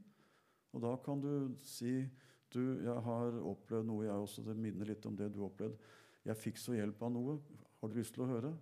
[0.75, 2.03] Og da kan du si
[2.51, 4.43] du, jeg har opplevd noe, jeg også.
[4.47, 5.79] Det minner litt om det du opplevde.
[6.25, 7.39] 'Jeg fikk så hjelp av noe.
[7.81, 8.57] Har du lyst til å høre?'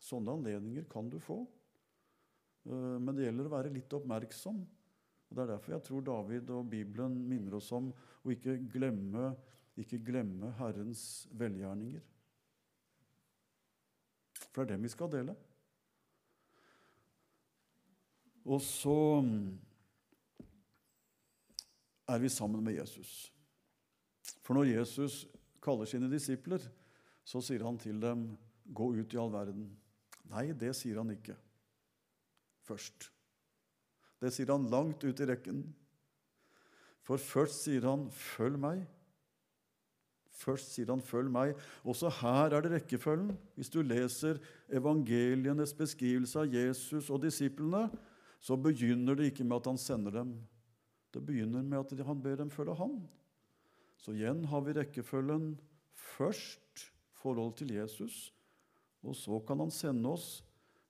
[0.00, 1.46] Sånne anledninger kan du få.
[2.66, 4.60] Eh, men det gjelder å være litt oppmerksom.
[5.28, 7.92] Og Det er derfor jeg tror David og Bibelen minner oss om
[8.24, 9.34] å ikke glemme,
[9.76, 12.02] ikke glemme Herrens velgjerninger.
[14.52, 15.34] For det er dem vi skal dele.
[18.44, 19.24] Og så
[22.08, 23.32] er vi sammen med Jesus.
[24.44, 25.24] For når Jesus
[25.64, 26.62] kaller sine disipler,
[27.24, 29.70] så sier han til dem, 'Gå ut i all verden'.
[30.30, 31.36] Nei, det sier han ikke
[32.64, 33.10] først.
[34.20, 35.64] Det sier han langt ut i rekken.
[37.04, 38.86] For først sier han, 'Følg meg'.
[40.34, 41.58] Først sier han 'følg meg'.
[41.84, 43.36] Også her er det rekkefølgen.
[43.54, 47.90] Hvis du leser evangelienes beskrivelse av Jesus og disiplene,
[48.40, 50.34] så begynner det ikke med at han sender dem.
[51.14, 53.08] Det begynner med at han ber dem følge han.
[54.04, 55.54] Så igjen har vi rekkefølgen
[55.96, 56.82] først
[57.16, 58.34] forhold til Jesus,
[59.00, 60.42] og så kan han sende oss.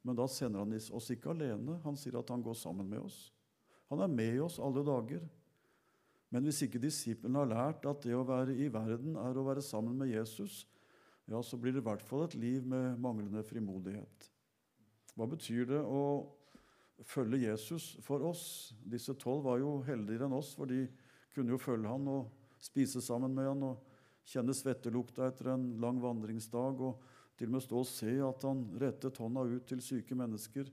[0.05, 1.79] Men da sender han oss ikke alene.
[1.87, 3.31] Han sier at han går sammen med oss.
[3.89, 5.23] Han er med oss alle dager.
[6.35, 9.62] Men hvis ikke disiplene har lært at det å være i verden er å være
[9.62, 10.65] sammen med Jesus,
[11.31, 14.31] ja, så blir det i hvert fall et liv med manglende frimodighet.
[15.15, 16.03] Hva betyr det å
[17.07, 18.75] følge Jesus for oss?
[18.83, 20.83] Disse tolv var jo heldigere enn oss, for de
[21.33, 23.91] kunne jo følge han og spise sammen med han og
[24.25, 27.03] kjenne svettelukta etter en lang vandringsdag og
[27.37, 30.71] til og med stå og se at han rettet hånda ut til syke mennesker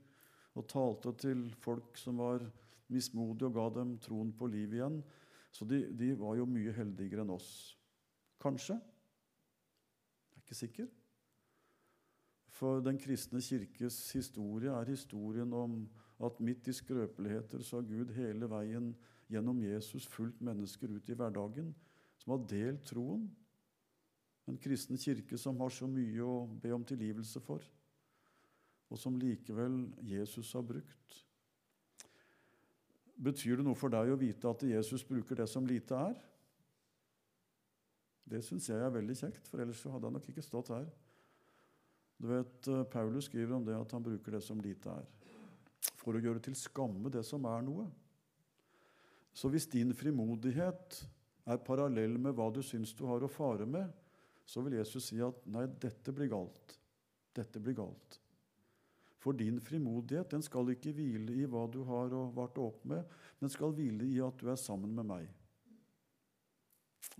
[0.59, 2.43] og talte til folk som var
[2.91, 4.99] mismodige, og ga dem troen på liv igjen.
[5.51, 7.51] Så de, de var jo mye heldigere enn oss.
[8.41, 8.75] Kanskje.
[8.75, 10.89] Jeg er ikke sikker.
[12.51, 15.85] For Den kristne kirkes historie er historien om
[16.21, 18.91] at midt i skrøpeligheter så har Gud hele veien
[19.31, 21.71] gjennom Jesus fulgt mennesker ut i hverdagen,
[22.21, 23.29] som har delt troen,
[24.49, 27.63] en kristen kirke som har så mye å be om tilgivelse for,
[28.91, 31.21] og som likevel Jesus har brukt.
[33.21, 36.17] Betyr det noe for deg å vite at Jesus bruker det som lite er?
[38.31, 40.87] Det syns jeg er veldig kjekt, for ellers hadde han nok ikke stått her.
[42.21, 45.07] Du vet, eh, Paulus skriver om det at han bruker det som lite er,
[45.97, 47.87] for å gjøre til skamme det som er noe.
[49.33, 51.01] Så hvis din frimodighet
[51.47, 53.87] er parallell med hva du syns du har å fare med,
[54.45, 56.75] så vil Jesus si at nei, dette blir galt.
[57.35, 58.17] Dette blir galt.
[59.21, 63.05] For din frimodighet den skal ikke hvile i hva du har og vart opp med,
[63.39, 65.27] men skal hvile i at du er sammen med meg.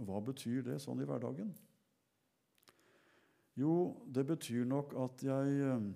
[0.01, 1.51] Hva betyr det sånn i hverdagen?
[3.59, 5.89] Jo, det betyr nok at jeg eh,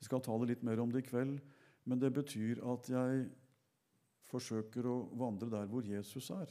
[0.00, 1.38] Vi skal tale litt mer om det i kveld,
[1.84, 3.26] men det betyr at jeg
[4.30, 6.50] forsøker å vandre der hvor Jesus er,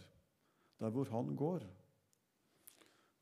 [0.80, 1.65] der hvor han går.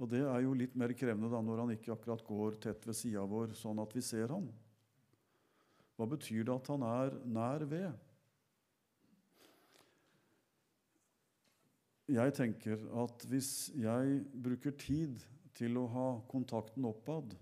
[0.01, 2.97] Og det er jo litt mer krevende da når han ikke akkurat går tett ved
[2.97, 4.49] sida vår, sånn at vi ser han.
[5.93, 7.91] Hva betyr det at han er nær ved?
[12.14, 15.22] Jeg tenker at hvis jeg bruker tid
[15.56, 17.36] til å ha kontakten oppad,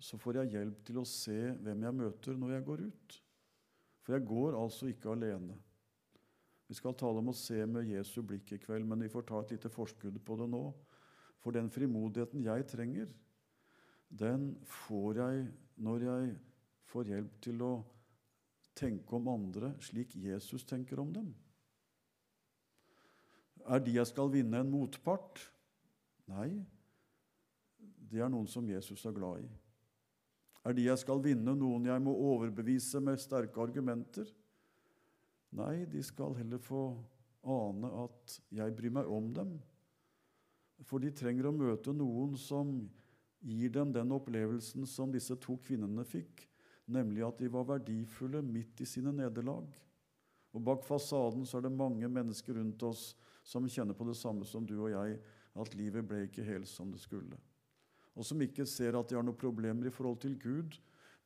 [0.00, 3.18] så får jeg hjelp til å se hvem jeg møter når jeg går ut.
[4.00, 5.58] For jeg går altså ikke alene.
[6.70, 9.40] Vi skal tale om å se med Jesu blikk i kveld, men vi får ta
[9.42, 10.62] et lite forskudd på det nå.
[11.42, 13.08] For den frimodigheten jeg trenger,
[14.06, 14.52] den
[14.86, 15.40] får jeg
[15.82, 16.28] når jeg
[16.92, 17.72] får hjelp til å
[18.78, 21.32] tenke om andre slik Jesus tenker om dem.
[23.66, 25.42] Er de jeg skal vinne, en motpart?
[26.30, 26.52] Nei,
[28.10, 29.50] det er noen som Jesus er glad i.
[30.70, 34.30] Er de jeg skal vinne, noen jeg må overbevise med sterke argumenter?
[35.56, 36.84] Nei, de skal heller få
[37.42, 39.56] ane at jeg bryr meg om dem,
[40.86, 42.70] for de trenger å møte noen som
[43.40, 46.46] gir dem den opplevelsen som disse to kvinnene fikk,
[46.90, 49.66] nemlig at de var verdifulle midt i sine nederlag.
[50.50, 53.10] Og Bak fasaden så er det mange mennesker rundt oss
[53.46, 55.18] som kjenner på det samme som du og jeg,
[55.60, 57.38] at livet ble ikke helt som det skulle.
[58.14, 60.76] Og som ikke ser at de har noen problemer i forhold til Gud,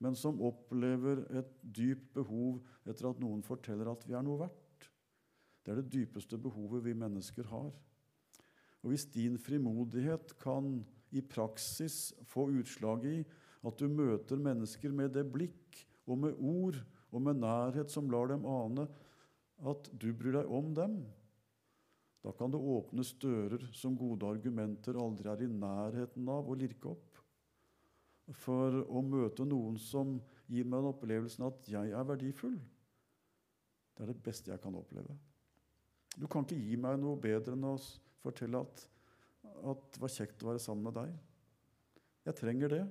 [0.03, 4.89] men som opplever et dypt behov etter at noen forteller at vi er noe verdt.
[5.65, 7.71] Det er det dypeste behovet vi mennesker har.
[8.85, 10.83] Og hvis din frimodighet kan
[11.15, 13.19] i praksis få utslag i
[13.65, 16.81] at du møter mennesker med det blikk og med ord
[17.15, 18.85] og med nærhet som lar dem ane
[19.65, 20.99] at du bryr deg om dem,
[22.25, 26.93] da kan det åpnes dører som gode argumenter aldri er i nærheten av å lirke
[26.95, 27.14] opp.
[28.33, 30.17] For å møte noen som
[30.49, 32.57] gir meg den opplevelsen at jeg er verdifull,
[33.95, 35.13] det er det beste jeg kan oppleve.
[36.17, 37.77] Du kan ikke gi meg noe bedre enn å
[38.23, 38.85] fortelle at,
[39.67, 41.15] at det var kjekt å være sammen med deg.
[42.25, 42.85] Jeg trenger det.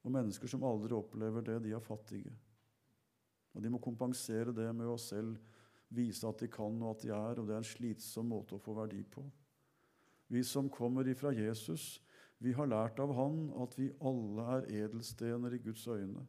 [0.00, 2.32] Og mennesker som aldri opplever det, de er fattige.
[3.54, 5.38] Og de må kompensere det med å selv
[5.90, 8.62] vise at de kan og at de er, og det er en slitsom måte å
[8.62, 9.24] få verdi på.
[10.30, 11.98] Vi som kommer ifra Jesus,
[12.40, 16.22] vi har lært av Han at vi alle er edelstener i Guds øyne.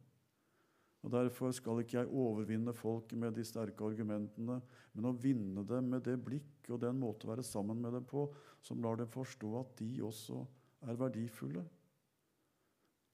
[1.02, 4.60] Og Derfor skal ikke jeg overvinne folket med de sterke argumentene,
[4.92, 8.04] men å vinne dem med det blikk og den måte å være sammen med dem
[8.06, 8.28] på
[8.62, 10.44] som lar dem forstå at de også
[10.86, 11.64] er verdifulle.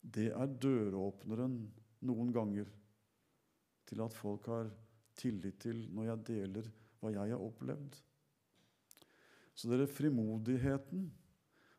[0.03, 1.57] Det er døråpneren
[2.09, 2.69] noen ganger
[3.89, 4.69] til at folk har
[5.19, 6.69] tillit til når jeg deler
[7.01, 7.97] hva jeg har opplevd.
[9.59, 11.09] Så dere, frimodigheten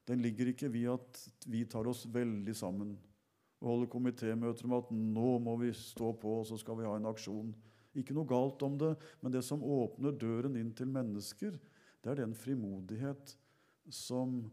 [0.09, 2.95] den ligger ikke ved at vi tar oss veldig sammen
[3.59, 6.93] og holder komitémøter om at nå må vi stå på, og så skal vi ha
[6.95, 7.51] en aksjon.
[7.99, 11.57] Ikke noe galt om det, men det som åpner døren inn til mennesker,
[11.99, 13.35] det er den frimodighet
[13.91, 14.45] som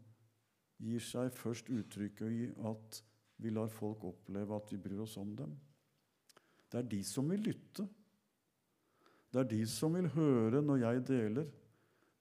[0.83, 3.01] gir seg først uttrykket i at
[3.41, 5.55] vi lar folk oppleve at vi bryr oss om dem.
[6.67, 7.87] Det er de som vil lytte.
[9.31, 11.47] Det er de som vil høre når jeg deler.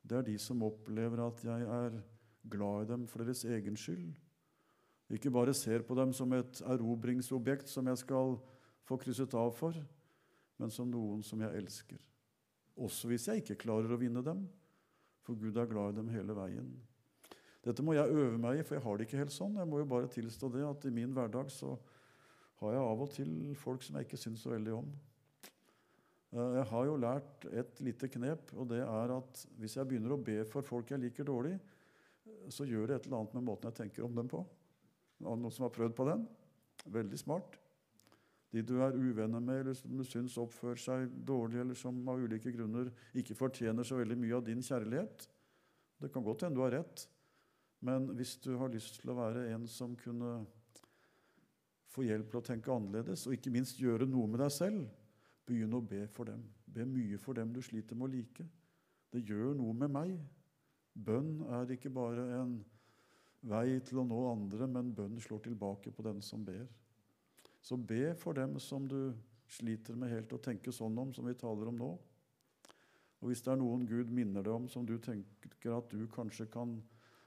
[0.07, 1.99] Det er de som opplever at jeg er
[2.51, 4.15] glad i dem for deres egen skyld.
[5.13, 8.37] Ikke bare ser på dem som et erobringsobjekt som jeg skal
[8.87, 9.77] få krysset av for,
[10.59, 12.01] men som noen som jeg elsker.
[12.77, 14.45] Også hvis jeg ikke klarer å vinne dem,
[15.27, 16.71] for Gud er glad i dem hele veien.
[17.67, 19.57] Dette må jeg øve meg i, for jeg har det ikke helt sånn.
[19.59, 21.73] Jeg må jo bare tilstå det at i min hverdag så
[22.63, 24.93] har jeg av og til folk som jeg ikke syns så veldig om.
[26.37, 30.15] Eh, jeg har jo lært et lite knep, og det er at hvis jeg begynner
[30.15, 31.57] å be for folk jeg liker dårlig,
[32.53, 34.43] så gjør det et eller annet med måten jeg tenker om dem på.
[35.25, 36.27] Noen som har prøvd på den?
[36.93, 37.57] Veldig smart.
[38.55, 42.23] De du er uvenner med, eller som du syns oppfører seg dårlig, eller som av
[42.23, 45.27] ulike grunner ikke fortjener så veldig mye av din kjærlighet.
[46.01, 47.07] Det kan godt hende du har rett,
[47.85, 50.39] men hvis du har lyst til å være en som kunne
[51.93, 54.87] få hjelp til å tenke annerledes, og ikke minst gjøre noe med deg selv,
[55.47, 56.43] begynn å be for dem.
[56.67, 58.47] Be mye for dem du sliter med å like.
[59.13, 60.17] Det gjør noe med meg.
[60.97, 62.57] Bønn er ikke bare en
[63.47, 66.65] vei til å nå andre, men bønn slår tilbake på den som ber.
[67.61, 69.13] Så be for dem som du
[69.51, 71.91] sliter med helt å tenke sånn om, som vi taler om nå.
[73.21, 76.49] Og hvis det er noen Gud minner deg om som du tenker at du kanskje
[76.53, 76.77] kan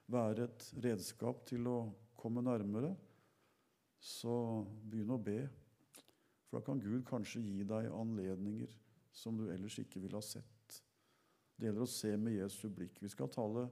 [0.09, 1.77] være et redskap til å
[2.19, 2.93] komme nærmere,
[3.99, 5.41] så begynn å be.
[6.47, 8.71] For da kan Gud kanskje gi deg anledninger
[9.13, 10.58] som du ellers ikke ville ha sett.
[11.59, 13.01] Det gjelder å se med Jesu blikk.
[13.03, 13.65] Vi skal tale,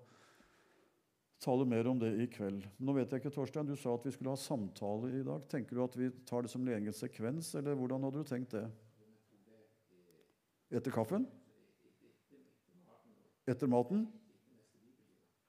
[1.40, 2.66] tale mer om det i kveld.
[2.84, 5.46] Nå vet jeg ikke, Torstein, Du sa at vi skulle ha samtale i dag.
[5.48, 8.66] Tenker du at vi tar det som egen sekvens, eller hvordan hadde du tenkt det?
[10.68, 11.30] Etter kaffen?
[13.48, 14.04] Etter maten?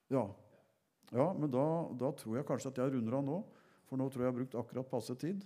[0.07, 0.29] Ja.
[1.11, 1.65] Ja, men da,
[1.99, 3.41] da, tror jeg kanskje at jeg runder av nå.
[3.91, 5.43] For nå tror jeg jeg har brukt akkurat passe tid.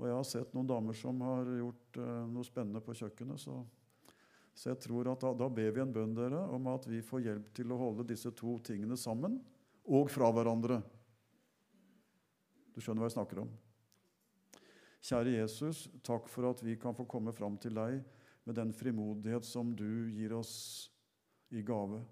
[0.00, 3.44] Og jeg har sett noen damer som har gjort uh, noe spennende på kjøkkenet.
[3.44, 3.58] Så,
[4.52, 7.24] så jeg tror at da, da, ber vi en bønn dere om at vi får
[7.24, 9.38] hjelp til å holde disse to tingene sammen
[9.88, 10.80] og fra hverandre.
[12.72, 13.52] Du skjønner hva jeg snakker om?
[15.02, 17.98] Kjære Jesus, takk for at vi kan få komme fram til deg
[18.46, 20.54] med den frimodighet som du gir oss
[21.50, 22.02] i gave.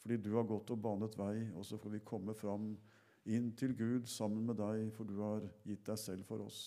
[0.00, 2.74] Fordi du har gått og banet vei, og så får vi komme fram
[3.28, 6.60] inn til Gud sammen med deg, for du har gitt deg selv for oss.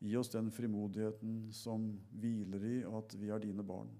[0.00, 3.90] Gi oss den frimodigheten som hviler i at vi er dine barn.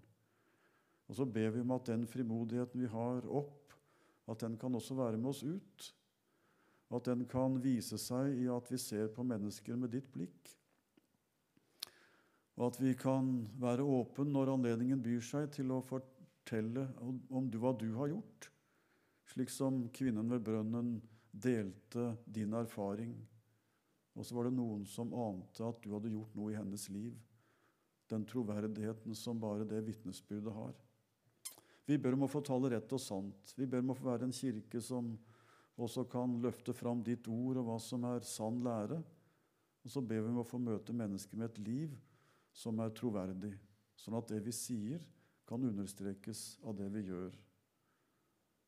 [1.10, 3.74] Og så ber vi om at den frimodigheten vi har opp,
[4.30, 5.88] at den kan også være med oss ut.
[6.90, 10.54] At den kan vise seg i at vi ser på mennesker med ditt blikk.
[12.58, 13.28] Og at vi kan
[13.60, 18.50] være åpen når anledningen byr seg til å fortelle om hva du har gjort,
[19.32, 20.96] slik som kvinnen ved brønnen
[21.30, 23.14] delte din erfaring.
[24.20, 27.14] Og så var det noen som ante at du hadde gjort noe i hennes liv.
[28.12, 30.74] Den troverdigheten som bare det vitnesbyrdet har.
[31.88, 33.54] Vi ber om å få tale rett og sant.
[33.56, 35.14] Vi ber om å få være en kirke som
[35.80, 39.00] også kan løfte fram ditt ord og hva som er sann lære.
[39.80, 41.96] Og så ber vi om å få møte mennesker med et liv
[42.52, 43.54] som er troverdig,
[43.96, 45.00] sånn at det vi sier,
[45.48, 47.32] kan understrekes av det vi gjør.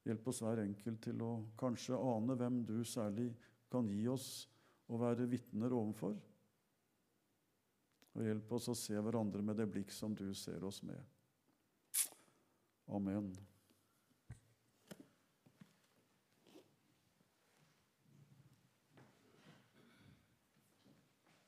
[0.09, 3.29] Hjelp oss hver enkelt til å kanskje ane hvem du særlig
[3.71, 4.49] kan gi oss
[4.93, 6.17] å være vitner overfor.
[8.13, 11.01] Og hjelp oss å se hverandre med det blikk som du ser oss med.
[12.93, 13.31] Amen.